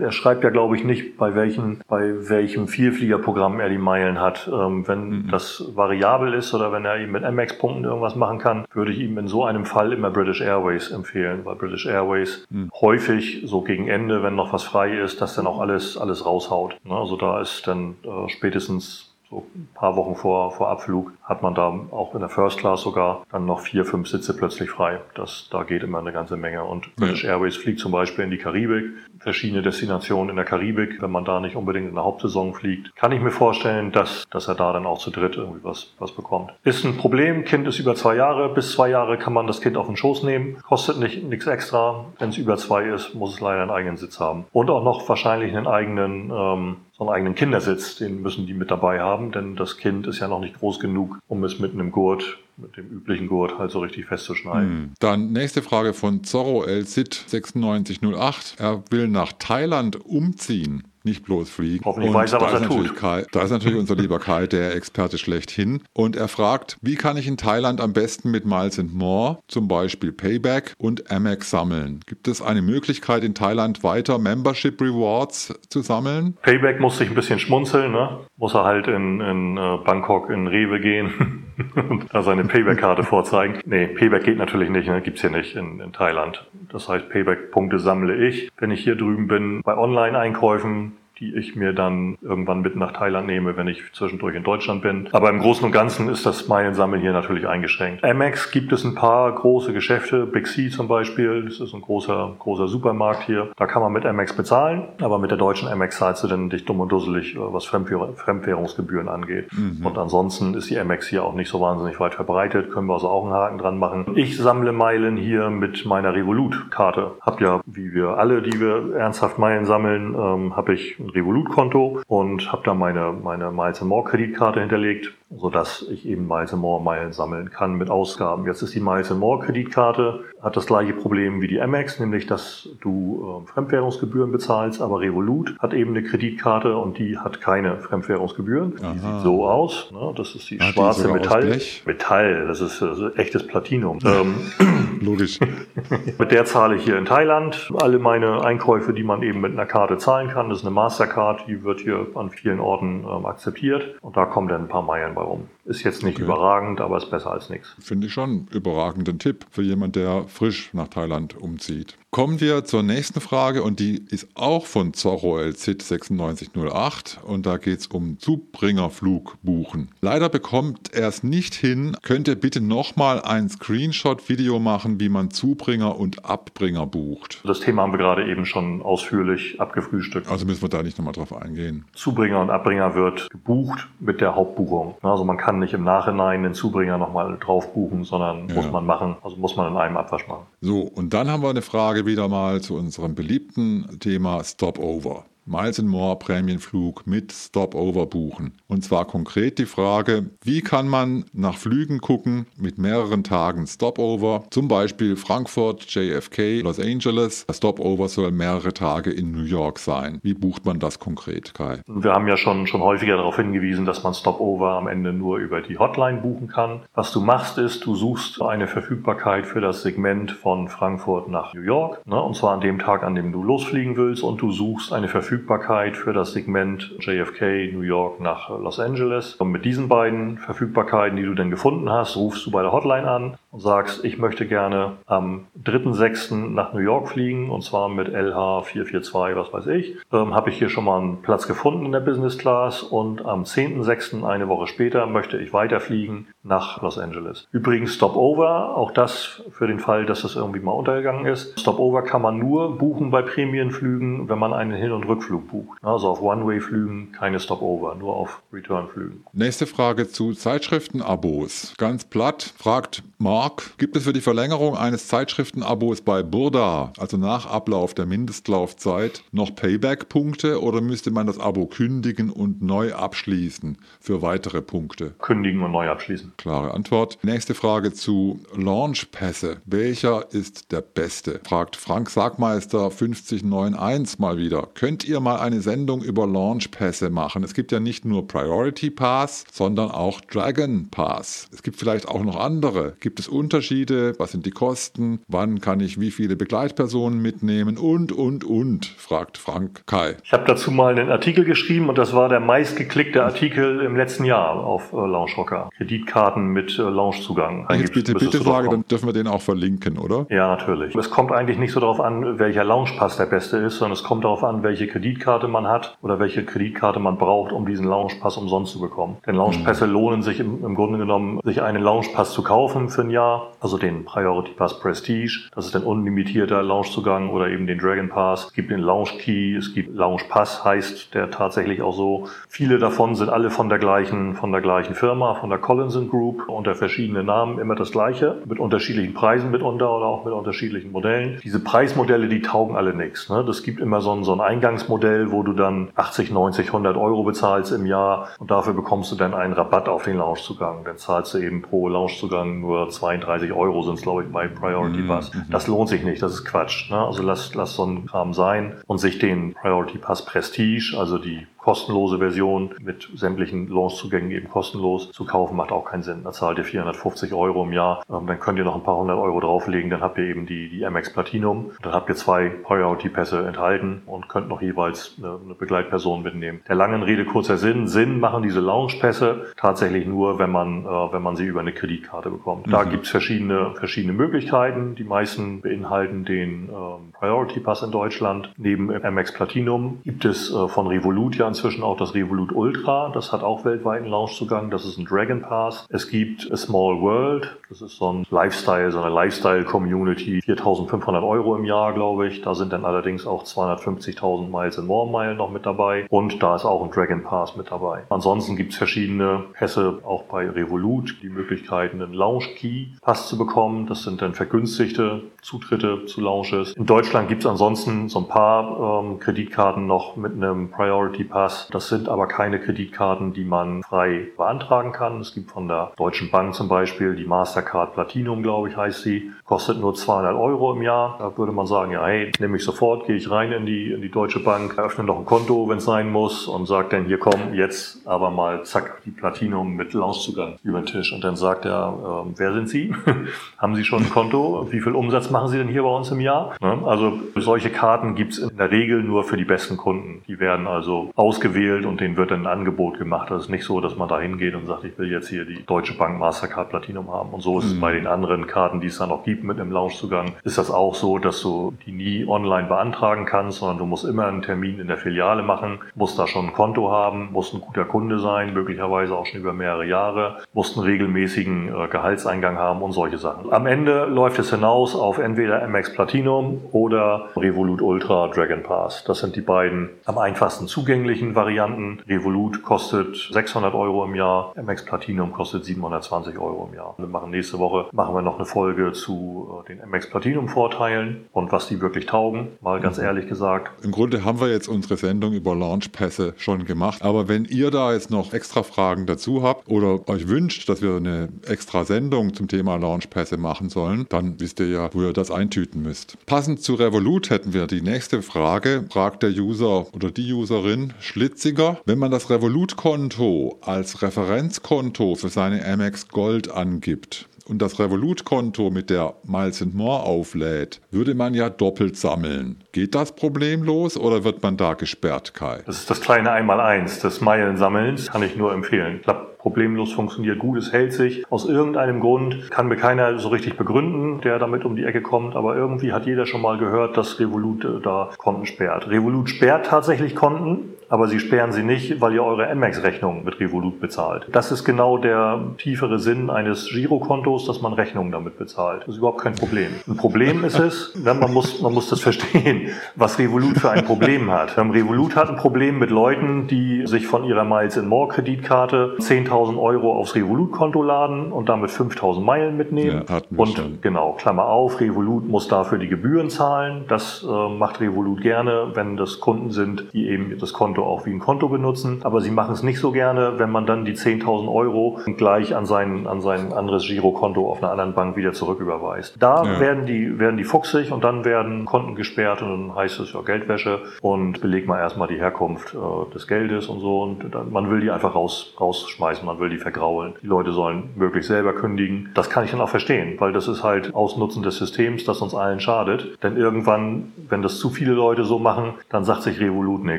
er 0.00 0.12
schreibt 0.12 0.44
ja 0.44 0.50
glaube 0.50 0.76
ich 0.76 0.84
nicht, 0.84 1.16
bei 1.16 1.34
welchem, 1.34 1.80
bei 1.88 2.28
welchem 2.28 2.68
Vielfliegerprogramm 2.68 3.60
er 3.60 3.68
die 3.68 3.78
Meilen 3.78 4.20
hat. 4.20 4.48
Ähm, 4.52 4.86
wenn 4.88 5.08
mhm. 5.08 5.28
das 5.30 5.72
variabel 5.74 6.32
ist 6.34 6.54
oder 6.54 6.72
wenn 6.72 6.84
er 6.84 6.98
eben 6.98 7.12
mit 7.12 7.22
MX-Punkten 7.22 7.84
irgendwas 7.84 8.16
machen 8.16 8.38
kann, 8.38 8.64
würde 8.72 8.92
ich 8.92 9.00
ihm 9.00 9.18
in 9.18 9.28
so 9.28 9.44
einem 9.44 9.66
Fall 9.66 9.92
immer 9.92 10.10
British 10.10 10.40
Airways 10.40 10.90
empfehlen, 10.90 11.44
weil 11.44 11.56
British 11.56 11.86
Airways 11.86 12.46
mhm. 12.50 12.70
häufig 12.80 13.42
so 13.44 13.62
gegen 13.62 13.88
Ende, 13.88 14.22
wenn 14.22 14.34
noch 14.34 14.52
was 14.52 14.64
frei 14.64 14.98
ist, 14.98 15.20
das 15.20 15.34
dann 15.34 15.46
auch 15.46 15.60
alles, 15.60 15.96
alles 15.98 16.24
raushaut. 16.24 16.76
Ne, 16.84 16.94
also 16.94 17.16
da 17.16 17.40
ist 17.40 17.66
dann 17.66 17.96
äh, 18.04 18.28
spätestens 18.28 19.13
so 19.34 19.46
ein 19.54 19.68
paar 19.74 19.96
Wochen 19.96 20.14
vor, 20.14 20.52
vor 20.52 20.68
Abflug 20.68 21.12
hat 21.24 21.42
man 21.42 21.54
da 21.54 21.68
auch 21.90 22.14
in 22.14 22.20
der 22.20 22.28
First 22.28 22.58
Class 22.58 22.82
sogar 22.82 23.26
dann 23.30 23.46
noch 23.46 23.60
vier, 23.60 23.84
fünf 23.84 24.08
Sitze 24.08 24.34
plötzlich 24.36 24.70
frei. 24.70 25.00
Das, 25.14 25.48
da 25.50 25.64
geht 25.64 25.82
immer 25.82 25.98
eine 25.98 26.12
ganze 26.12 26.36
Menge. 26.36 26.64
Und 26.64 26.94
British 26.96 27.24
Airways 27.24 27.56
fliegt 27.56 27.80
zum 27.80 27.90
Beispiel 27.90 28.24
in 28.24 28.30
die 28.30 28.38
Karibik, 28.38 28.84
verschiedene 29.24 29.62
Destinationen 29.62 30.30
in 30.30 30.36
der 30.36 30.44
Karibik. 30.44 31.02
Wenn 31.02 31.10
man 31.10 31.24
da 31.24 31.40
nicht 31.40 31.56
unbedingt 31.56 31.88
in 31.88 31.94
der 31.94 32.04
Hauptsaison 32.04 32.54
fliegt, 32.54 32.94
kann 32.94 33.10
ich 33.10 33.20
mir 33.20 33.32
vorstellen, 33.32 33.90
dass, 33.90 34.24
dass 34.30 34.46
er 34.46 34.54
da 34.54 34.72
dann 34.72 34.86
auch 34.86 34.98
zu 34.98 35.10
dritt 35.10 35.36
irgendwie 35.36 35.64
was, 35.64 35.92
was 35.98 36.12
bekommt. 36.12 36.52
Ist 36.62 36.84
ein 36.84 36.96
Problem. 36.96 37.44
Kind 37.44 37.66
ist 37.66 37.80
über 37.80 37.96
zwei 37.96 38.14
Jahre. 38.14 38.48
Bis 38.54 38.72
zwei 38.72 38.88
Jahre 38.90 39.18
kann 39.18 39.32
man 39.32 39.48
das 39.48 39.60
Kind 39.60 39.76
auf 39.76 39.86
den 39.86 39.96
Schoß 39.96 40.22
nehmen. 40.22 40.58
Kostet 40.62 40.98
nicht 40.98 41.24
nichts 41.24 41.46
extra. 41.46 42.04
Wenn 42.18 42.28
es 42.28 42.38
über 42.38 42.56
zwei 42.56 42.84
ist, 42.84 43.14
muss 43.14 43.34
es 43.34 43.40
leider 43.40 43.62
einen 43.62 43.70
eigenen 43.70 43.96
Sitz 43.96 44.20
haben. 44.20 44.44
Und 44.52 44.70
auch 44.70 44.84
noch 44.84 45.08
wahrscheinlich 45.08 45.56
einen 45.56 45.66
eigenen 45.66 46.30
ähm, 46.30 46.76
so 46.96 47.04
einen 47.04 47.14
eigenen 47.14 47.34
Kindersitz, 47.34 47.96
den 47.96 48.22
müssen 48.22 48.46
die 48.46 48.54
mit 48.54 48.70
dabei 48.70 49.00
haben, 49.00 49.32
denn 49.32 49.56
das 49.56 49.78
Kind 49.78 50.06
ist 50.06 50.20
ja 50.20 50.28
noch 50.28 50.38
nicht 50.38 50.60
groß 50.60 50.78
genug, 50.78 51.18
um 51.26 51.42
es 51.42 51.58
mit 51.58 51.72
einem 51.72 51.90
Gurt 51.90 52.38
mit 52.56 52.76
dem 52.76 52.88
üblichen 52.88 53.28
Gurt 53.28 53.58
halt 53.58 53.70
so 53.70 53.80
richtig 53.80 54.06
festzuschneiden. 54.06 54.68
Hm. 54.68 54.92
Dann 55.00 55.32
nächste 55.32 55.62
Frage 55.62 55.94
von 55.94 56.24
Zorro 56.24 56.64
El 56.64 56.86
Cid 56.86 57.26
9608. 57.54 58.56
Er 58.58 58.84
will 58.90 59.08
nach 59.08 59.32
Thailand 59.32 60.04
umziehen 60.04 60.84
nicht 61.04 61.24
bloß 61.24 61.50
fliegen. 61.50 61.84
Hoffentlich 61.84 62.08
und 62.08 62.16
weiß 62.16 62.32
er, 62.32 62.40
was 62.40 62.52
er 62.54 62.66
tut. 62.66 62.96
Kai, 62.96 63.24
da 63.32 63.42
ist 63.42 63.50
natürlich 63.50 63.78
unser 63.78 63.94
lieber 63.94 64.18
Kai, 64.18 64.46
der 64.46 64.74
Experte 64.74 65.18
schlechthin. 65.18 65.82
Und 65.92 66.16
er 66.16 66.28
fragt, 66.28 66.78
wie 66.80 66.94
kann 66.94 67.16
ich 67.16 67.26
in 67.26 67.36
Thailand 67.36 67.80
am 67.80 67.92
besten 67.92 68.30
mit 68.30 68.46
Miles 68.46 68.82
More, 68.82 69.38
zum 69.46 69.68
Beispiel 69.68 70.12
Payback 70.12 70.74
und 70.78 71.10
Amex 71.10 71.50
sammeln? 71.50 72.00
Gibt 72.06 72.26
es 72.26 72.40
eine 72.40 72.62
Möglichkeit 72.62 73.22
in 73.22 73.34
Thailand 73.34 73.84
weiter 73.84 74.18
Membership 74.18 74.80
Rewards 74.80 75.54
zu 75.68 75.82
sammeln? 75.82 76.36
Payback 76.42 76.80
muss 76.80 76.98
sich 76.98 77.08
ein 77.08 77.14
bisschen 77.14 77.38
schmunzeln, 77.38 77.92
ne? 77.92 78.20
Muss 78.36 78.54
er 78.54 78.64
halt 78.64 78.88
in, 78.88 79.20
in 79.20 79.56
äh, 79.56 79.78
Bangkok 79.84 80.30
in 80.30 80.46
Rewe 80.46 80.80
gehen 80.80 81.44
und 81.76 82.06
da 82.12 82.22
seine 82.22 82.44
Payback-Karte 82.44 83.04
vorzeigen. 83.04 83.60
Nee, 83.64 83.86
Payback 83.86 84.24
geht 84.24 84.38
natürlich 84.38 84.70
nicht, 84.70 84.88
ne? 84.88 85.00
gibt's 85.00 85.20
hier 85.20 85.30
nicht 85.30 85.56
in, 85.56 85.80
in 85.80 85.92
Thailand. 85.92 86.46
Das 86.70 86.88
heißt, 86.88 87.08
Payback-Punkte 87.08 87.78
sammle 87.78 88.16
ich. 88.26 88.50
Wenn 88.58 88.70
ich 88.70 88.82
hier 88.82 88.96
drüben 88.96 89.28
bin, 89.28 89.62
bei 89.62 89.76
Online-Einkäufen 89.76 90.92
die 91.20 91.34
ich 91.34 91.54
mir 91.54 91.72
dann 91.72 92.18
irgendwann 92.22 92.60
mit 92.60 92.76
nach 92.76 92.92
Thailand 92.92 93.26
nehme, 93.26 93.56
wenn 93.56 93.68
ich 93.68 93.92
zwischendurch 93.92 94.34
in 94.34 94.42
Deutschland 94.42 94.82
bin. 94.82 95.08
Aber 95.12 95.30
im 95.30 95.38
Großen 95.38 95.64
und 95.64 95.72
Ganzen 95.72 96.08
ist 96.08 96.26
das 96.26 96.48
Meilensammeln 96.48 97.00
hier 97.00 97.12
natürlich 97.12 97.46
eingeschränkt. 97.46 98.02
Amex 98.04 98.50
gibt 98.50 98.72
es 98.72 98.84
ein 98.84 98.94
paar 98.94 99.32
große 99.32 99.72
Geschäfte, 99.72 100.26
Big 100.26 100.46
C 100.46 100.68
zum 100.68 100.88
Beispiel, 100.88 101.44
das 101.44 101.60
ist 101.60 101.74
ein 101.74 101.80
großer, 101.80 102.34
großer 102.38 102.68
Supermarkt 102.68 103.24
hier. 103.24 103.50
Da 103.56 103.66
kann 103.66 103.82
man 103.82 103.92
mit 103.92 104.04
Amex 104.04 104.34
bezahlen, 104.34 104.88
aber 105.00 105.18
mit 105.18 105.30
der 105.30 105.38
deutschen 105.38 105.68
Amex 105.68 105.98
zahlst 105.98 106.24
du 106.24 106.28
dann 106.28 106.50
dich 106.50 106.64
dumm 106.64 106.80
und 106.80 106.90
dusselig, 106.90 107.36
äh, 107.36 107.38
was 107.38 107.64
Fremdwährungsgebühren 107.66 109.08
angeht. 109.08 109.50
Mhm. 109.52 109.86
Und 109.86 109.98
ansonsten 109.98 110.54
ist 110.54 110.70
die 110.70 110.78
Amex 110.78 111.06
hier 111.06 111.24
auch 111.24 111.34
nicht 111.34 111.48
so 111.48 111.60
wahnsinnig 111.60 112.00
weit 112.00 112.14
verbreitet, 112.14 112.72
können 112.72 112.86
wir 112.88 112.94
also 112.94 113.08
auch 113.08 113.24
einen 113.24 113.34
Haken 113.34 113.58
dran 113.58 113.78
machen. 113.78 114.06
Ich 114.16 114.36
sammle 114.36 114.72
Meilen 114.72 115.16
hier 115.16 115.50
mit 115.50 115.86
meiner 115.86 116.14
Revolut-Karte. 116.14 117.12
Hab 117.20 117.40
ja, 117.40 117.60
wie 117.66 117.94
wir 117.94 118.18
alle, 118.18 118.42
die 118.42 118.60
wir 118.60 118.96
ernsthaft 118.96 119.38
Meilen 119.38 119.64
sammeln, 119.64 120.14
ähm, 120.14 120.56
habe 120.56 120.74
ich 120.74 120.98
ein 121.04 121.10
Revolut-Konto 121.10 122.02
und 122.06 122.50
habe 122.52 122.62
da 122.64 122.74
meine, 122.74 123.12
meine 123.12 123.50
Miles 123.50 123.80
More 123.82 124.04
Kreditkarte 124.04 124.60
hinterlegt 124.60 125.14
sodass 125.30 125.84
ich 125.90 126.06
eben 126.06 126.26
Miles 126.26 126.52
More 126.52 126.82
Meilen 126.82 127.12
sammeln 127.12 127.50
kann 127.50 127.74
mit 127.74 127.90
Ausgaben. 127.90 128.46
Jetzt 128.46 128.62
ist 128.62 128.74
die 128.74 128.80
Miles 128.80 129.10
More 129.10 129.44
Kreditkarte, 129.44 130.24
hat 130.40 130.56
das 130.56 130.66
gleiche 130.66 130.92
Problem 130.92 131.40
wie 131.40 131.48
die 131.48 131.60
Amex, 131.60 131.98
nämlich 131.98 132.26
dass 132.26 132.68
du 132.80 133.42
äh, 133.44 133.50
Fremdwährungsgebühren 133.50 134.30
bezahlst, 134.30 134.80
aber 134.80 135.00
Revolut 135.00 135.56
hat 135.58 135.72
eben 135.74 135.90
eine 135.90 136.02
Kreditkarte 136.02 136.76
und 136.76 136.98
die 136.98 137.18
hat 137.18 137.40
keine 137.40 137.78
Fremdwährungsgebühren. 137.78 138.76
Die 138.76 138.98
sieht 138.98 139.20
so 139.22 139.48
aus. 139.48 139.90
Ne? 139.92 140.12
Das 140.16 140.34
ist 140.34 140.50
die 140.50 140.60
hat 140.60 140.74
schwarze 140.74 141.08
die 141.08 141.14
Metall. 141.14 141.58
Metall, 141.86 142.46
das 142.46 142.60
ist, 142.60 142.82
das 142.82 142.98
ist 142.98 143.18
echtes 143.18 143.46
Platinum. 143.46 143.98
ähm, 144.04 144.34
Logisch. 145.00 145.38
mit 146.18 146.30
der 146.30 146.44
zahle 146.44 146.76
ich 146.76 146.84
hier 146.84 146.98
in 146.98 147.04
Thailand 147.04 147.70
alle 147.76 147.98
meine 147.98 148.44
Einkäufe, 148.44 148.92
die 148.92 149.02
man 149.02 149.22
eben 149.22 149.40
mit 149.40 149.52
einer 149.52 149.66
Karte 149.66 149.98
zahlen 149.98 150.28
kann. 150.28 150.48
Das 150.48 150.58
ist 150.58 150.64
eine 150.64 150.74
Mastercard, 150.74 151.46
die 151.46 151.62
wird 151.62 151.80
hier 151.80 152.06
an 152.14 152.30
vielen 152.30 152.60
Orten 152.60 153.04
ähm, 153.04 153.26
akzeptiert 153.26 153.96
und 154.00 154.16
da 154.16 154.26
kommen 154.26 154.48
dann 154.48 154.62
ein 154.62 154.68
paar 154.68 154.82
Meilen 154.82 155.13
bei 155.14 155.22
rum. 155.22 155.50
Ist 155.64 155.82
jetzt 155.82 156.02
nicht 156.02 156.16
okay. 156.16 156.24
überragend, 156.24 156.80
aber 156.80 156.98
ist 156.98 157.10
besser 157.10 157.30
als 157.30 157.48
nichts. 157.48 157.74
Finde 157.78 158.06
ich 158.06 158.12
schon 158.12 158.46
überragenden 158.50 159.18
Tipp 159.18 159.46
für 159.50 159.62
jemand, 159.62 159.96
der 159.96 160.24
frisch 160.28 160.70
nach 160.74 160.88
Thailand 160.88 161.36
umzieht. 161.36 161.96
Kommen 162.14 162.40
wir 162.40 162.64
zur 162.64 162.84
nächsten 162.84 163.20
Frage 163.20 163.64
und 163.64 163.80
die 163.80 164.04
ist 164.08 164.28
auch 164.34 164.66
von 164.66 164.94
Zorro 164.94 165.36
LZ 165.36 166.10
9608 166.10 167.18
und 167.24 167.44
da 167.44 167.56
geht 167.56 167.80
es 167.80 167.86
um 167.88 168.20
Zubringerflug 168.20 169.36
buchen. 169.42 169.90
Leider 170.00 170.28
bekommt 170.28 170.94
er 170.94 171.08
es 171.08 171.24
nicht 171.24 171.54
hin. 171.54 171.96
Könnt 172.02 172.28
ihr 172.28 172.36
bitte 172.36 172.60
nochmal 172.60 173.20
ein 173.20 173.48
Screenshot-Video 173.48 174.60
machen, 174.60 175.00
wie 175.00 175.08
man 175.08 175.32
Zubringer 175.32 175.98
und 175.98 176.24
Abbringer 176.24 176.86
bucht? 176.86 177.42
Das 177.44 177.58
Thema 177.58 177.82
haben 177.82 177.90
wir 177.90 177.98
gerade 177.98 178.30
eben 178.30 178.46
schon 178.46 178.80
ausführlich 178.80 179.60
abgefrühstückt. 179.60 180.28
Also 180.28 180.46
müssen 180.46 180.62
wir 180.62 180.68
da 180.68 180.84
nicht 180.84 180.96
nochmal 180.98 181.14
drauf 181.14 181.34
eingehen. 181.34 181.84
Zubringer 181.94 182.40
und 182.40 182.50
Abbringer 182.50 182.94
wird 182.94 183.28
gebucht 183.30 183.88
mit 183.98 184.20
der 184.20 184.36
Hauptbuchung. 184.36 184.94
Also 185.02 185.24
man 185.24 185.36
kann 185.36 185.53
nicht 185.58 185.74
im 185.74 185.84
Nachhinein 185.84 186.42
den 186.42 186.54
Zubringer 186.54 186.98
nochmal 186.98 187.38
drauf 187.38 187.72
buchen, 187.72 188.04
sondern 188.04 188.48
ja. 188.48 188.54
muss 188.54 188.70
man 188.70 188.86
machen. 188.86 189.16
Also 189.22 189.36
muss 189.36 189.56
man 189.56 189.72
in 189.72 189.76
einem 189.76 189.96
Abwasch 189.96 190.26
machen. 190.28 190.46
So, 190.60 190.80
und 190.80 191.14
dann 191.14 191.30
haben 191.30 191.42
wir 191.42 191.50
eine 191.50 191.62
Frage 191.62 192.06
wieder 192.06 192.28
mal 192.28 192.60
zu 192.60 192.76
unserem 192.76 193.14
beliebten 193.14 193.98
Thema 194.00 194.42
Stopover. 194.44 195.24
Miles 195.46 195.82
More 195.82 196.18
Prämienflug 196.18 197.06
mit 197.06 197.30
Stopover 197.30 198.06
buchen. 198.06 198.54
Und 198.66 198.82
zwar 198.82 199.04
konkret 199.04 199.58
die 199.58 199.66
Frage, 199.66 200.30
wie 200.42 200.62
kann 200.62 200.88
man 200.88 201.26
nach 201.34 201.58
Flügen 201.58 202.00
gucken 202.00 202.46
mit 202.56 202.78
mehreren 202.78 203.24
Tagen 203.24 203.66
Stopover, 203.66 204.44
zum 204.50 204.68
Beispiel 204.68 205.16
Frankfurt, 205.16 205.84
JFK, 205.94 206.62
Los 206.62 206.80
Angeles. 206.80 207.44
Stopover 207.52 208.08
soll 208.08 208.32
mehrere 208.32 208.72
Tage 208.72 209.10
in 209.10 209.32
New 209.32 209.44
York 209.44 209.78
sein. 209.78 210.18
Wie 210.22 210.32
bucht 210.32 210.64
man 210.64 210.78
das 210.78 210.98
konkret, 210.98 211.52
Kai? 211.52 211.82
Wir 211.86 212.12
haben 212.12 212.26
ja 212.26 212.38
schon, 212.38 212.66
schon 212.66 212.80
häufiger 212.80 213.18
darauf 213.18 213.36
hingewiesen, 213.36 213.84
dass 213.84 214.02
man 214.02 214.14
Stopover 214.14 214.70
am 214.70 214.86
Ende 214.86 215.12
nur 215.12 215.36
über 215.36 215.60
die 215.60 215.78
Hotline 215.78 216.22
buchen 216.22 216.48
kann. 216.48 216.80
Was 216.94 217.12
du 217.12 217.20
machst 217.20 217.58
ist, 217.58 217.84
du 217.84 217.94
suchst 217.94 218.40
eine 218.40 218.66
Verfügbarkeit 218.66 219.44
für 219.44 219.60
das 219.60 219.82
Segment 219.82 220.32
von 220.32 220.68
Frankfurt 220.68 221.28
nach 221.28 221.52
New 221.52 221.60
York, 221.60 222.00
ne, 222.06 222.20
und 222.20 222.34
zwar 222.34 222.54
an 222.54 222.62
dem 222.62 222.78
Tag, 222.78 223.02
an 223.02 223.14
dem 223.14 223.30
du 223.30 223.42
losfliegen 223.42 223.96
willst 223.98 224.22
und 224.22 224.40
du 224.40 224.50
suchst 224.50 224.92
eine 224.92 225.08
Verfügbarkeit 225.08 225.33
Verfügbarkeit 225.34 225.96
für 225.96 226.12
das 226.12 226.32
Segment 226.32 226.94
JFK 227.00 227.72
New 227.72 227.80
York 227.80 228.20
nach 228.20 228.50
Los 228.50 228.78
Angeles. 228.78 229.34
Und 229.34 229.50
mit 229.50 229.64
diesen 229.64 229.88
beiden 229.88 230.38
Verfügbarkeiten, 230.38 231.16
die 231.16 231.24
du 231.24 231.34
dann 231.34 231.50
gefunden 231.50 231.90
hast, 231.90 232.16
rufst 232.16 232.46
du 232.46 232.52
bei 232.52 232.62
der 232.62 232.70
Hotline 232.70 233.10
an 233.10 233.36
sagst, 233.56 234.04
ich 234.04 234.18
möchte 234.18 234.46
gerne 234.46 234.98
am 235.06 235.46
3.6. 235.64 236.34
nach 236.50 236.72
New 236.72 236.80
York 236.80 237.08
fliegen 237.08 237.50
und 237.50 237.62
zwar 237.62 237.88
mit 237.88 238.08
LH 238.08 238.62
442, 238.62 239.36
was 239.36 239.52
weiß 239.52 239.66
ich. 239.68 239.96
Ähm, 240.12 240.34
Habe 240.34 240.50
ich 240.50 240.58
hier 240.58 240.68
schon 240.68 240.84
mal 240.84 241.00
einen 241.00 241.22
Platz 241.22 241.46
gefunden 241.46 241.86
in 241.86 241.92
der 241.92 242.00
Business 242.00 242.38
Class 242.38 242.82
und 242.82 243.24
am 243.24 243.42
10.6., 243.44 244.24
eine 244.24 244.48
Woche 244.48 244.66
später, 244.66 245.06
möchte 245.06 245.38
ich 245.38 245.52
weiterfliegen 245.52 246.28
nach 246.42 246.82
Los 246.82 246.98
Angeles. 246.98 247.48
Übrigens 247.52 247.94
Stopover, 247.94 248.76
auch 248.76 248.90
das 248.90 249.42
für 249.50 249.66
den 249.66 249.80
Fall, 249.80 250.06
dass 250.06 250.22
das 250.22 250.36
irgendwie 250.36 250.60
mal 250.60 250.72
untergegangen 250.72 251.26
ist. 251.26 251.58
Stopover 251.58 252.02
kann 252.02 252.22
man 252.22 252.38
nur 252.38 252.78
buchen 252.78 253.10
bei 253.10 253.22
Prämienflügen, 253.22 254.28
wenn 254.28 254.38
man 254.38 254.52
einen 254.52 254.72
Hin- 254.72 254.92
und 254.92 255.04
Rückflug 255.04 255.24
Rückflug 255.24 255.48
bucht. 255.48 255.78
Also 255.82 256.08
auf 256.08 256.20
One-Way-Flügen 256.22 257.12
keine 257.12 257.40
Stopover, 257.40 257.94
nur 257.94 258.16
auf 258.16 258.42
Return-Flügen. 258.52 259.24
Nächste 259.32 259.66
Frage 259.66 260.08
zu 260.08 260.32
Zeitschriftenabos. 260.32 261.74
Ganz 261.78 262.04
platt 262.04 262.52
fragt 262.56 263.02
Mark, 263.18 263.43
gibt 263.78 263.96
es 263.96 264.04
für 264.04 264.12
die 264.12 264.20
Verlängerung 264.20 264.76
eines 264.76 265.08
Zeitschriftenabos 265.08 266.02
bei 266.02 266.22
Burda, 266.22 266.92
also 266.98 267.16
nach 267.16 267.46
Ablauf 267.46 267.94
der 267.94 268.04
Mindestlaufzeit, 268.04 269.22
noch 269.32 269.54
Payback-Punkte 269.54 270.62
oder 270.62 270.82
müsste 270.82 271.10
man 271.10 271.26
das 271.26 271.38
Abo 271.38 271.64
kündigen 271.66 272.28
und 272.30 272.60
neu 272.60 272.92
abschließen 272.92 273.78
für 273.98 274.20
weitere 274.20 274.60
Punkte? 274.60 275.14
Kündigen 275.20 275.62
und 275.62 275.72
neu 275.72 275.88
abschließen. 275.88 276.34
Klare 276.36 276.74
Antwort. 276.74 277.18
Nächste 277.22 277.54
Frage 277.54 277.94
zu 277.94 278.40
Launchpässe. 278.54 279.62
Welcher 279.64 280.30
ist 280.32 280.70
der 280.70 280.82
beste? 280.82 281.40
Fragt 281.46 281.76
Frank 281.76 282.10
Sagmeister 282.10 282.90
5091 282.90 284.18
mal 284.18 284.36
wieder. 284.36 284.68
Könnt 284.74 285.04
ihr 285.04 285.14
ihr 285.14 285.20
mal 285.20 285.38
eine 285.38 285.60
Sendung 285.60 286.02
über 286.02 286.26
Launchpässe 286.26 287.08
machen. 287.08 287.44
Es 287.44 287.54
gibt 287.54 287.70
ja 287.70 287.78
nicht 287.78 288.04
nur 288.04 288.26
Priority 288.26 288.90
Pass, 288.90 289.44
sondern 289.52 289.92
auch 289.92 290.20
Dragon 290.20 290.88
Pass. 290.90 291.48
Es 291.52 291.62
gibt 291.62 291.78
vielleicht 291.78 292.08
auch 292.08 292.24
noch 292.24 292.36
andere. 292.36 292.96
Gibt 292.98 293.20
es 293.20 293.28
Unterschiede? 293.34 294.14
Was 294.18 294.32
sind 294.32 294.46
die 294.46 294.50
Kosten? 294.50 295.20
Wann 295.28 295.60
kann 295.60 295.80
ich 295.80 296.00
wie 296.00 296.10
viele 296.10 296.36
Begleitpersonen 296.36 297.20
mitnehmen? 297.20 297.76
Und, 297.76 298.12
und, 298.12 298.44
und, 298.44 298.86
fragt 298.86 299.38
Frank 299.38 299.86
Kai. 299.86 300.16
Ich 300.24 300.32
habe 300.32 300.44
dazu 300.46 300.70
mal 300.70 300.98
einen 300.98 301.10
Artikel 301.10 301.44
geschrieben 301.44 301.88
und 301.88 301.98
das 301.98 302.14
war 302.14 302.28
der 302.28 302.40
meistgeklickte 302.40 303.24
Artikel 303.24 303.80
im 303.80 303.96
letzten 303.96 304.24
Jahr 304.24 304.64
auf 304.64 304.92
äh, 304.92 304.96
Launchrocker. 304.96 305.70
Kreditkarten 305.76 306.48
mit 306.48 306.78
äh, 306.78 306.82
Launchzugang. 306.82 307.66
Jetzt 307.70 307.92
bitte, 307.92 308.14
bitte 308.14 308.42
sage, 308.42 308.68
dann 308.68 308.84
dürfen 308.88 309.06
wir 309.06 309.12
den 309.12 309.26
auch 309.26 309.42
verlinken, 309.42 309.98
oder? 309.98 310.26
Ja, 310.30 310.48
natürlich. 310.48 310.94
Es 310.94 311.10
kommt 311.10 311.32
eigentlich 311.32 311.58
nicht 311.58 311.72
so 311.72 311.80
darauf 311.80 312.00
an, 312.00 312.38
welcher 312.38 312.64
Launchpass 312.64 313.16
der 313.16 313.26
beste 313.26 313.58
ist, 313.58 313.78
sondern 313.78 313.92
es 313.92 314.02
kommt 314.02 314.24
darauf 314.24 314.44
an, 314.44 314.62
welche 314.62 314.86
Kreditkarte 314.86 315.48
man 315.48 315.66
hat 315.66 315.96
oder 316.02 316.18
welche 316.18 316.44
Kreditkarte 316.44 317.00
man 317.00 317.18
braucht, 317.18 317.52
um 317.52 317.66
diesen 317.66 317.86
Launchpass 317.86 318.36
umsonst 318.36 318.72
zu 318.72 318.80
bekommen. 318.80 319.16
Denn 319.26 319.34
Launchpässe 319.34 319.86
mhm. 319.86 319.92
lohnen 319.92 320.22
sich 320.22 320.40
im, 320.40 320.64
im, 320.64 320.74
Grunde 320.74 320.98
genommen, 320.98 321.40
sich 321.44 321.62
einen 321.62 321.82
Launchpass 321.82 322.32
zu 322.32 322.42
kaufen 322.42 322.88
für 322.88 323.02
ein 323.02 323.10
Jahr, 323.14 323.52
also 323.60 323.78
den 323.78 324.04
Priority 324.04 324.52
Pass 324.52 324.78
Prestige. 324.78 325.48
Das 325.54 325.64
ist 325.64 325.74
ein 325.74 325.82
unlimitierter 325.82 326.62
Launchzugang 326.62 327.30
oder 327.30 327.48
eben 327.48 327.66
den 327.66 327.78
Dragon 327.78 328.10
Pass. 328.10 328.46
Es 328.48 328.52
gibt 328.52 328.70
den 328.70 328.80
Launch 328.80 329.16
Key, 329.18 329.56
es 329.56 329.72
gibt 329.72 329.94
Launch 329.96 330.28
Pass, 330.28 330.62
heißt 330.62 331.14
der 331.14 331.30
tatsächlich 331.30 331.80
auch 331.80 331.94
so. 331.94 332.28
Viele 332.48 332.78
davon 332.78 333.14
sind 333.14 333.30
alle 333.30 333.50
von 333.50 333.70
der 333.70 333.78
gleichen, 333.78 334.34
von 334.34 334.52
der 334.52 334.60
gleichen 334.60 334.94
Firma, 334.94 335.34
von 335.36 335.48
der 335.48 335.58
Collinson 335.58 336.10
Group, 336.10 336.48
unter 336.48 336.74
verschiedenen 336.74 337.24
Namen, 337.24 337.58
immer 337.58 337.76
das 337.76 337.92
gleiche, 337.92 338.42
mit 338.44 338.58
unterschiedlichen 338.58 339.14
Preisen 339.14 339.50
mitunter 339.50 339.90
oder 339.90 340.06
auch 340.06 340.26
mit 340.26 340.34
unterschiedlichen 340.34 340.92
Modellen. 340.92 341.40
Diese 341.42 341.60
Preismodelle, 341.60 342.28
die 342.28 342.42
taugen 342.42 342.76
alle 342.76 342.94
nichts. 342.94 343.30
Ne? 343.30 343.42
Das 343.46 343.62
gibt 343.62 343.80
immer 343.80 344.02
so 344.02 344.12
ein, 344.12 344.24
so 344.24 344.34
ein 344.34 344.40
Eingangsmodell 344.42 345.14
Modell, 345.14 345.32
wo 345.32 345.42
du 345.42 345.52
dann 345.52 345.90
80, 345.94 346.30
90, 346.30 346.68
100 346.68 346.96
Euro 346.96 347.24
bezahlst 347.24 347.72
im 347.72 347.86
Jahr 347.86 348.28
und 348.38 348.50
dafür 348.50 348.72
bekommst 348.72 349.12
du 349.12 349.16
dann 349.16 349.34
einen 349.34 349.52
Rabatt 349.52 349.88
auf 349.88 350.04
den 350.04 350.18
Launchzugang. 350.18 350.84
Dann 350.84 350.96
zahlst 350.96 351.34
du 351.34 351.38
eben 351.38 351.62
pro 351.62 351.88
Launchzugang 351.88 352.60
nur 352.60 352.88
32 353.04 353.52
Euro 353.52 353.82
sind 353.82 353.94
es, 353.94 354.02
glaube 354.02 354.24
ich, 354.24 354.32
bei 354.32 354.48
Priority 354.48 355.02
Pass. 355.02 355.32
Mhm. 355.34 355.44
Das 355.50 355.66
lohnt 355.66 355.90
sich 355.90 356.02
nicht, 356.04 356.22
das 356.22 356.32
ist 356.32 356.44
Quatsch. 356.44 356.90
Ne? 356.90 356.98
Also 356.98 357.22
lass, 357.22 357.54
lass 357.54 357.74
so 357.74 357.84
ein 357.84 358.06
Kram 358.06 358.32
sein 358.32 358.76
und 358.86 358.98
sich 358.98 359.18
den 359.18 359.52
Priority 359.52 359.98
Pass 359.98 360.24
Prestige, 360.24 360.96
also 360.98 361.18
die 361.18 361.46
kostenlose 361.64 362.18
Version 362.18 362.74
mit 362.78 363.08
sämtlichen 363.14 363.68
Launchzugängen 363.68 364.30
eben 364.30 364.50
kostenlos 364.50 365.10
zu 365.12 365.24
kaufen, 365.24 365.56
macht 365.56 365.72
auch 365.72 365.86
keinen 365.86 366.02
Sinn. 366.02 366.20
Da 366.22 366.30
zahlt 366.30 366.58
ihr 366.58 366.64
450 366.64 367.32
Euro 367.32 367.64
im 367.64 367.72
Jahr. 367.72 368.04
Ähm, 368.10 368.26
dann 368.26 368.38
könnt 368.38 368.58
ihr 368.58 368.66
noch 368.66 368.74
ein 368.74 368.82
paar 368.82 368.98
hundert 368.98 369.16
Euro 369.16 369.40
drauflegen. 369.40 369.88
Dann 369.88 370.02
habt 370.02 370.18
ihr 370.18 370.24
eben 370.24 370.44
die, 370.44 370.68
die 370.68 370.84
MX 370.84 371.14
Platinum. 371.14 371.70
Dann 371.80 371.94
habt 371.94 372.10
ihr 372.10 372.16
zwei 372.16 372.50
Priority-Pässe 372.50 373.46
enthalten 373.46 374.02
und 374.04 374.28
könnt 374.28 374.50
noch 374.50 374.60
jeweils 374.60 375.14
eine, 375.16 375.38
eine 375.42 375.54
Begleitperson 375.54 376.22
mitnehmen. 376.22 376.60
Der 376.68 376.74
langen 376.74 377.02
Rede 377.02 377.24
kurzer 377.24 377.56
Sinn. 377.56 377.88
Sinn 377.88 378.20
machen 378.20 378.42
diese 378.42 378.60
Launch-Pässe 378.60 379.46
tatsächlich 379.56 380.06
nur, 380.06 380.38
wenn 380.38 380.50
man, 380.50 380.84
äh, 380.84 381.12
wenn 381.14 381.22
man 381.22 381.34
sie 381.34 381.46
über 381.46 381.60
eine 381.60 381.72
Kreditkarte 381.72 382.28
bekommt. 382.28 382.66
Mhm. 382.66 382.72
Da 382.72 382.84
gibt's 382.84 383.08
verschiedene, 383.08 383.72
verschiedene 383.76 384.12
Möglichkeiten. 384.12 384.96
Die 384.96 385.04
meisten 385.04 385.62
beinhalten 385.62 386.26
den 386.26 386.68
ähm, 386.68 387.12
Priority 387.18 387.60
Pass 387.60 387.82
in 387.82 387.90
Deutschland. 387.90 388.52
Neben 388.58 388.88
MX 388.88 389.32
Platinum 389.32 390.02
gibt 390.04 390.26
es 390.26 390.52
äh, 390.52 390.68
von 390.68 390.88
Revolut 390.88 391.36
ja 391.36 391.53
inzwischen 391.54 391.84
auch 391.84 391.96
das 391.96 392.14
Revolut 392.14 392.50
Ultra. 392.52 393.10
Das 393.14 393.32
hat 393.32 393.44
auch 393.44 393.64
weltweiten 393.64 394.06
Launchzugang. 394.06 394.70
Das 394.72 394.84
ist 394.84 394.98
ein 394.98 395.04
Dragon 395.04 395.40
Pass. 395.40 395.86
Es 395.88 396.08
gibt 396.08 396.50
A 396.50 396.56
Small 396.56 397.00
World. 397.00 397.56
Das 397.68 397.80
ist 397.80 397.98
so 397.98 398.12
ein 398.12 398.26
Lifestyle, 398.28 398.90
so 398.90 399.00
eine 399.00 399.14
Lifestyle-Community. 399.14 400.40
4.500 400.40 401.26
Euro 401.26 401.54
im 401.54 401.64
Jahr, 401.64 401.92
glaube 401.92 402.26
ich. 402.26 402.42
Da 402.42 402.56
sind 402.56 402.72
dann 402.72 402.84
allerdings 402.84 403.24
auch 403.24 403.44
250.000 403.44 404.50
Miles 404.50 404.78
in 404.78 404.86
More 404.86 405.08
Meilen 405.08 405.36
noch 405.36 405.50
mit 405.52 405.64
dabei. 405.64 406.06
Und 406.10 406.42
da 406.42 406.56
ist 406.56 406.64
auch 406.64 406.82
ein 406.82 406.90
Dragon 406.90 407.22
Pass 407.22 407.54
mit 407.54 407.70
dabei. 407.70 408.02
Ansonsten 408.08 408.56
gibt 408.56 408.72
es 408.72 408.78
verschiedene 408.78 409.44
Pässe 409.52 410.00
auch 410.04 410.24
bei 410.24 410.50
Revolut. 410.50 411.18
Die 411.22 411.28
Möglichkeiten, 411.28 412.02
einen 412.02 412.14
Launch 412.14 412.56
Key 412.56 412.86
Pass 413.00 413.28
zu 413.28 413.38
bekommen. 413.38 413.86
Das 413.86 414.02
sind 414.02 414.20
dann 414.22 414.34
vergünstigte 414.34 415.22
Zutritte 415.40 416.06
zu 416.06 416.20
Launches. 416.20 416.72
In 416.72 416.86
Deutschland 416.86 417.28
gibt 417.28 417.44
es 417.44 417.46
ansonsten 417.46 418.08
so 418.08 418.18
ein 418.18 418.28
paar 418.28 419.02
ähm, 419.04 419.20
Kreditkarten 419.20 419.86
noch 419.86 420.16
mit 420.16 420.32
einem 420.32 420.70
Priority 420.70 421.24
Pass. 421.44 421.68
Das 421.70 421.88
sind 421.90 422.08
aber 422.08 422.26
keine 422.26 422.58
Kreditkarten, 422.58 423.34
die 423.34 423.44
man 423.44 423.82
frei 423.82 424.28
beantragen 424.34 424.92
kann. 424.92 425.20
Es 425.20 425.34
gibt 425.34 425.50
von 425.50 425.68
der 425.68 425.92
Deutschen 425.94 426.30
Bank 426.30 426.54
zum 426.54 426.68
Beispiel 426.68 427.16
die 427.16 427.26
Mastercard 427.26 427.92
Platinum, 427.92 428.42
glaube 428.42 428.70
ich, 428.70 428.76
heißt 428.78 429.02
sie. 429.02 429.30
Kostet 429.44 429.78
nur 429.78 429.94
200 429.94 430.34
Euro 430.34 430.72
im 430.72 430.80
Jahr. 430.80 431.16
Da 431.18 431.36
würde 431.36 431.52
man 431.52 431.66
sagen, 431.66 431.92
ja, 431.92 432.02
hey, 432.06 432.32
nehme 432.40 432.56
ich 432.56 432.64
sofort, 432.64 433.06
gehe 433.06 433.16
ich 433.16 433.30
rein 433.30 433.52
in 433.52 433.66
die, 433.66 433.92
in 433.92 434.00
die 434.00 434.10
Deutsche 434.10 434.40
Bank, 434.40 434.78
eröffne 434.78 435.04
noch 435.04 435.18
ein 435.18 435.26
Konto, 435.26 435.68
wenn 435.68 435.76
es 435.76 435.84
sein 435.84 436.10
muss 436.10 436.46
und 436.46 436.64
sage 436.64 436.88
dann, 436.92 437.04
hier 437.04 437.18
komm, 437.18 437.52
jetzt 437.52 438.06
aber 438.06 438.30
mal 438.30 438.64
zack, 438.64 439.02
die 439.04 439.10
Platinum 439.10 439.74
mit 439.74 439.92
Launchzugang 439.92 440.54
über 440.64 440.80
den 440.80 440.86
Tisch. 440.86 441.12
Und 441.12 441.22
dann 441.24 441.36
sagt 441.36 441.66
er, 441.66 442.24
äh, 442.26 442.32
wer 442.36 442.54
sind 442.54 442.70
Sie? 442.70 442.94
Haben 443.58 443.76
Sie 443.76 443.84
schon 443.84 444.04
ein 444.04 444.08
Konto? 444.08 444.66
Wie 444.70 444.80
viel 444.80 444.94
Umsatz 444.94 445.28
machen 445.28 445.48
Sie 445.48 445.58
denn 445.58 445.68
hier 445.68 445.82
bei 445.82 445.94
uns 445.94 446.10
im 446.10 446.20
Jahr? 446.20 446.56
Ne? 446.62 446.78
Also 446.86 447.12
solche 447.36 447.68
Karten 447.68 448.14
gibt 448.14 448.32
es 448.32 448.38
in 448.38 448.56
der 448.56 448.70
Regel 448.70 449.02
nur 449.02 449.24
für 449.24 449.36
die 449.36 449.44
besten 449.44 449.76
Kunden. 449.76 450.22
Die 450.26 450.40
werden 450.40 450.66
also 450.66 451.10
ausgewählt 451.16 451.84
und 451.84 452.00
denen 452.00 452.16
wird 452.16 452.30
dann 452.30 452.46
ein 452.46 452.60
Angebot 452.60 452.98
gemacht. 452.98 453.30
Das 453.30 453.42
ist 453.42 453.50
nicht 453.50 453.64
so, 453.64 453.82
dass 453.82 453.94
man 453.94 454.08
da 454.08 454.18
hingeht 454.20 454.54
und 454.54 454.64
sagt, 454.64 454.84
ich 454.84 454.96
will 454.98 455.12
jetzt 455.12 455.28
hier 455.28 455.44
die 455.44 455.66
Deutsche 455.66 455.92
Bank 455.92 456.18
Mastercard 456.18 456.70
Platinum 456.70 457.12
haben. 457.12 457.28
Und 457.28 457.42
so 457.42 457.58
ist 457.58 457.66
mhm. 457.66 457.72
es 457.72 457.80
bei 457.80 457.92
den 457.92 458.06
anderen 458.06 458.46
Karten, 458.46 458.80
die 458.80 458.86
es 458.86 458.96
dann 458.96 459.10
noch 459.10 459.22
gibt 459.22 459.33
mit 459.42 459.58
einem 459.58 459.72
Launchzugang, 459.72 460.34
ist 460.44 460.58
das 460.58 460.70
auch 460.70 460.94
so, 460.94 461.18
dass 461.18 461.40
du 461.40 461.74
die 461.86 461.92
nie 461.92 462.26
online 462.26 462.68
beantragen 462.68 463.24
kannst, 463.24 463.58
sondern 463.58 463.78
du 463.78 463.86
musst 463.86 464.04
immer 464.04 464.26
einen 464.26 464.42
Termin 464.42 464.78
in 464.78 464.86
der 464.86 464.98
Filiale 464.98 465.42
machen, 465.42 465.80
musst 465.94 466.18
da 466.18 466.26
schon 466.26 466.46
ein 466.46 466.52
Konto 466.52 466.90
haben, 466.90 467.30
musst 467.32 467.54
ein 467.54 467.60
guter 467.60 467.84
Kunde 467.84 468.18
sein, 468.18 468.52
möglicherweise 468.54 469.16
auch 469.16 469.26
schon 469.26 469.40
über 469.40 469.52
mehrere 469.52 469.86
Jahre, 469.86 470.42
musst 470.52 470.76
einen 470.76 470.86
regelmäßigen 470.86 471.68
äh, 471.68 471.88
Gehaltseingang 471.88 472.58
haben 472.58 472.82
und 472.82 472.92
solche 472.92 473.18
Sachen. 473.18 473.52
Am 473.52 473.66
Ende 473.66 474.04
läuft 474.04 474.38
es 474.38 474.50
hinaus 474.50 474.94
auf 474.94 475.18
entweder 475.18 475.66
MX 475.66 475.94
Platinum 475.94 476.60
oder 476.72 477.30
Revolut 477.36 477.80
Ultra 477.80 478.28
Dragon 478.28 478.62
Pass. 478.62 479.04
Das 479.04 479.20
sind 479.20 479.34
die 479.36 479.40
beiden 479.40 479.90
am 480.04 480.18
einfachsten 480.18 480.66
zugänglichen 480.66 481.34
Varianten. 481.34 482.00
Revolut 482.06 482.62
kostet 482.62 483.16
600 483.32 483.74
Euro 483.74 484.04
im 484.04 484.14
Jahr, 484.14 484.52
MX 484.56 484.84
Platinum 484.84 485.32
kostet 485.32 485.64
720 485.64 486.38
Euro 486.38 486.68
im 486.70 486.76
Jahr. 486.76 486.94
Wir 486.98 487.06
machen 487.06 487.30
nächste 487.30 487.58
Woche 487.58 487.86
machen 487.92 488.14
wir 488.14 488.22
noch 488.22 488.36
eine 488.36 488.44
Folge 488.44 488.92
zu 488.92 489.23
äh, 489.24 489.68
den 489.68 489.88
MX 489.88 490.10
Platinum 490.10 490.48
Vorteilen 490.48 491.26
und 491.32 491.52
was 491.52 491.68
die 491.68 491.80
wirklich 491.80 492.06
taugen, 492.06 492.48
mal 492.60 492.80
ganz 492.80 492.98
mhm. 492.98 493.04
ehrlich 493.04 493.28
gesagt. 493.28 493.84
Im 493.84 493.92
Grunde 493.92 494.24
haben 494.24 494.40
wir 494.40 494.50
jetzt 494.50 494.68
unsere 494.68 494.96
Sendung 494.96 495.32
über 495.32 495.54
Launchpässe 495.54 496.34
schon 496.36 496.64
gemacht, 496.64 497.02
aber 497.02 497.28
wenn 497.28 497.44
ihr 497.44 497.70
da 497.70 497.92
jetzt 497.92 498.10
noch 498.10 498.32
extra 498.32 498.62
Fragen 498.62 499.06
dazu 499.06 499.42
habt 499.42 499.68
oder 499.68 500.08
euch 500.08 500.28
wünscht, 500.28 500.68
dass 500.68 500.82
wir 500.82 500.96
eine 500.96 501.28
extra 501.46 501.84
Sendung 501.84 502.34
zum 502.34 502.48
Thema 502.48 502.76
Launchpässe 502.76 503.36
machen 503.36 503.68
sollen, 503.68 504.06
dann 504.08 504.40
wisst 504.40 504.60
ihr 504.60 504.68
ja, 504.68 504.90
wo 504.92 505.02
ihr 505.02 505.12
das 505.12 505.30
eintüten 505.30 505.82
müsst. 505.82 506.16
Passend 506.26 506.62
zu 506.62 506.74
Revolut 506.74 507.30
hätten 507.30 507.52
wir 507.52 507.66
die 507.66 507.82
nächste 507.82 508.22
Frage, 508.22 508.84
fragt 508.90 509.22
der 509.22 509.30
User 509.30 509.86
oder 509.94 510.10
die 510.10 510.32
Userin 510.32 510.92
Schlitziger, 511.00 511.78
wenn 511.84 511.98
man 511.98 512.10
das 512.10 512.30
Revolut-Konto 512.30 513.58
als 513.62 514.02
Referenzkonto 514.02 515.14
für 515.14 515.28
seine 515.28 515.64
Amex 515.64 516.08
Gold 516.08 516.50
angibt, 516.50 517.28
und 517.48 517.60
das 517.60 517.78
Revolut-Konto 517.78 518.70
mit 518.70 518.90
der 518.90 519.14
Miles 519.24 519.64
More 519.72 520.02
auflädt, 520.02 520.80
würde 520.90 521.14
man 521.14 521.34
ja 521.34 521.50
doppelt 521.50 521.96
sammeln. 521.96 522.62
Geht 522.72 522.94
das 522.94 523.12
problemlos 523.12 523.96
oder 523.96 524.24
wird 524.24 524.42
man 524.42 524.56
da 524.56 524.74
gesperrt, 524.74 525.34
Kai? 525.34 525.60
Das 525.66 525.78
ist 525.78 525.90
das 525.90 526.00
kleine 526.00 526.30
Einmaleins 526.30 527.00
des 527.00 527.20
Meilensammelns, 527.20 528.10
kann 528.10 528.22
ich 528.22 528.36
nur 528.36 528.52
empfehlen. 528.52 529.00
Klappt 529.02 529.38
problemlos, 529.38 529.92
funktioniert 529.92 530.38
gut, 530.38 530.56
es 530.56 530.72
hält 530.72 530.94
sich. 530.94 531.22
Aus 531.30 531.44
irgendeinem 531.44 532.00
Grund 532.00 532.50
kann 532.50 532.66
mir 532.66 532.76
keiner 532.76 533.18
so 533.18 533.28
richtig 533.28 533.58
begründen, 533.58 534.22
der 534.22 534.38
damit 534.38 534.64
um 534.64 534.74
die 534.74 534.84
Ecke 534.84 535.02
kommt, 535.02 535.36
aber 535.36 535.54
irgendwie 535.54 535.92
hat 535.92 536.06
jeder 536.06 536.24
schon 536.24 536.40
mal 536.40 536.56
gehört, 536.56 536.96
dass 536.96 537.20
Revolut 537.20 537.62
äh, 537.64 537.80
da 537.82 538.10
Konten 538.16 538.46
sperrt. 538.46 538.88
Revolut 538.88 539.28
sperrt 539.28 539.66
tatsächlich 539.66 540.14
Konten, 540.14 540.70
aber 540.94 541.08
sie 541.08 541.18
sperren 541.18 541.50
sie 541.50 541.64
nicht, 541.64 542.00
weil 542.00 542.14
ihr 542.14 542.22
eure 542.22 542.48
Amex-Rechnung 542.48 543.24
mit 543.24 543.40
Revolut 543.40 543.80
bezahlt. 543.80 544.28
Das 544.30 544.52
ist 544.52 544.62
genau 544.62 544.96
der 544.96 545.40
tiefere 545.58 545.98
Sinn 545.98 546.30
eines 546.30 546.68
Girokontos, 546.68 547.46
dass 547.46 547.60
man 547.60 547.72
Rechnungen 547.72 548.12
damit 548.12 548.38
bezahlt. 548.38 548.82
Das 548.82 548.90
ist 548.90 548.98
überhaupt 548.98 549.20
kein 549.20 549.34
Problem. 549.34 549.72
Ein 549.88 549.96
Problem 549.96 550.44
ist 550.44 550.60
es, 550.60 550.94
man 551.02 551.32
muss, 551.32 551.60
man 551.60 551.74
muss 551.74 551.88
das 551.90 552.00
verstehen, 552.00 552.68
was 552.94 553.18
Revolut 553.18 553.58
für 553.58 553.70
ein 553.70 553.84
Problem 553.84 554.30
hat. 554.30 554.56
Revolut 554.56 555.16
hat 555.16 555.30
ein 555.30 555.36
Problem 555.36 555.80
mit 555.80 555.90
Leuten, 555.90 556.46
die 556.46 556.86
sich 556.86 557.08
von 557.08 557.24
ihrer 557.24 557.42
Miles 557.42 557.76
in 557.76 557.88
More 557.88 558.06
Kreditkarte 558.06 558.94
10.000 559.00 559.60
Euro 559.60 559.98
aufs 559.98 560.14
Revolut-Konto 560.14 560.80
laden 560.80 561.32
und 561.32 561.48
damit 561.48 561.70
5.000 561.70 562.20
Meilen 562.20 562.56
mitnehmen. 562.56 563.04
Ja, 563.08 563.20
und 563.36 563.56
schon. 563.56 563.80
genau, 563.80 564.12
Klammer 564.12 564.46
auf, 564.46 564.80
Revolut 564.80 565.28
muss 565.28 565.48
dafür 565.48 565.78
die 565.78 565.88
Gebühren 565.88 566.30
zahlen. 566.30 566.84
Das 566.86 567.26
äh, 567.28 567.48
macht 567.48 567.80
Revolut 567.80 568.20
gerne, 568.20 568.68
wenn 568.74 568.96
das 568.96 569.18
Kunden 569.18 569.50
sind, 569.50 569.86
die 569.92 570.06
eben 570.06 570.38
das 570.38 570.52
Konto 570.52 570.83
auch 570.84 571.06
wie 571.06 571.10
ein 571.10 571.18
Konto 571.18 571.48
benutzen. 571.48 572.00
Aber 572.04 572.20
sie 572.20 572.30
machen 572.30 572.54
es 572.54 572.62
nicht 572.62 572.78
so 572.78 572.92
gerne, 572.92 573.34
wenn 573.38 573.50
man 573.50 573.66
dann 573.66 573.84
die 573.84 573.94
10.000 573.94 574.52
Euro 574.52 575.00
gleich 575.16 575.54
an 575.54 575.66
sein, 575.66 576.06
an 576.06 576.20
sein 576.20 576.52
anderes 576.52 576.86
Girokonto 576.86 577.50
auf 577.50 577.62
einer 577.62 577.70
anderen 577.70 577.94
Bank 577.94 578.16
wieder 578.16 578.32
zurücküberweist. 578.32 579.16
Da 579.18 579.44
ja. 579.44 579.60
werden 579.60 579.86
die, 579.86 580.18
werden 580.18 580.36
die 580.36 580.44
fuchsig 580.44 580.92
und 580.92 581.04
dann 581.04 581.24
werden 581.24 581.64
Konten 581.64 581.94
gesperrt 581.94 582.42
und 582.42 582.48
dann 582.68 582.76
heißt 582.76 583.00
es 583.00 583.12
ja 583.12 583.20
Geldwäsche 583.22 583.80
und 584.00 584.40
belegt 584.40 584.68
man 584.68 584.78
erstmal 584.78 585.08
die 585.08 585.18
Herkunft 585.18 585.74
äh, 585.74 586.12
des 586.12 586.26
Geldes 586.26 586.68
und 586.68 586.80
so 586.80 587.02
und 587.02 587.34
dann, 587.34 587.52
man 587.52 587.70
will 587.70 587.80
die 587.80 587.90
einfach 587.90 588.14
raus, 588.14 588.54
rausschmeißen, 588.60 589.24
man 589.24 589.38
will 589.40 589.50
die 589.50 589.58
vergraulen. 589.58 590.14
Die 590.22 590.26
Leute 590.26 590.52
sollen 590.52 590.90
möglichst 590.96 591.28
selber 591.28 591.52
kündigen. 591.54 592.10
Das 592.14 592.30
kann 592.30 592.44
ich 592.44 592.50
dann 592.50 592.60
auch 592.60 592.68
verstehen, 592.68 593.14
weil 593.18 593.32
das 593.32 593.48
ist 593.48 593.62
halt 593.62 593.94
Ausnutzen 593.94 594.42
des 594.42 594.58
Systems, 594.58 595.04
das 595.04 595.20
uns 595.20 595.34
allen 595.34 595.60
schadet. 595.60 596.22
Denn 596.22 596.36
irgendwann, 596.36 597.12
wenn 597.28 597.42
das 597.42 597.58
zu 597.58 597.70
viele 597.70 597.92
Leute 597.92 598.24
so 598.24 598.38
machen, 598.38 598.74
dann 598.90 599.04
sagt 599.04 599.22
sich 599.22 599.40
Revolut, 599.40 599.84
nee, 599.84 599.98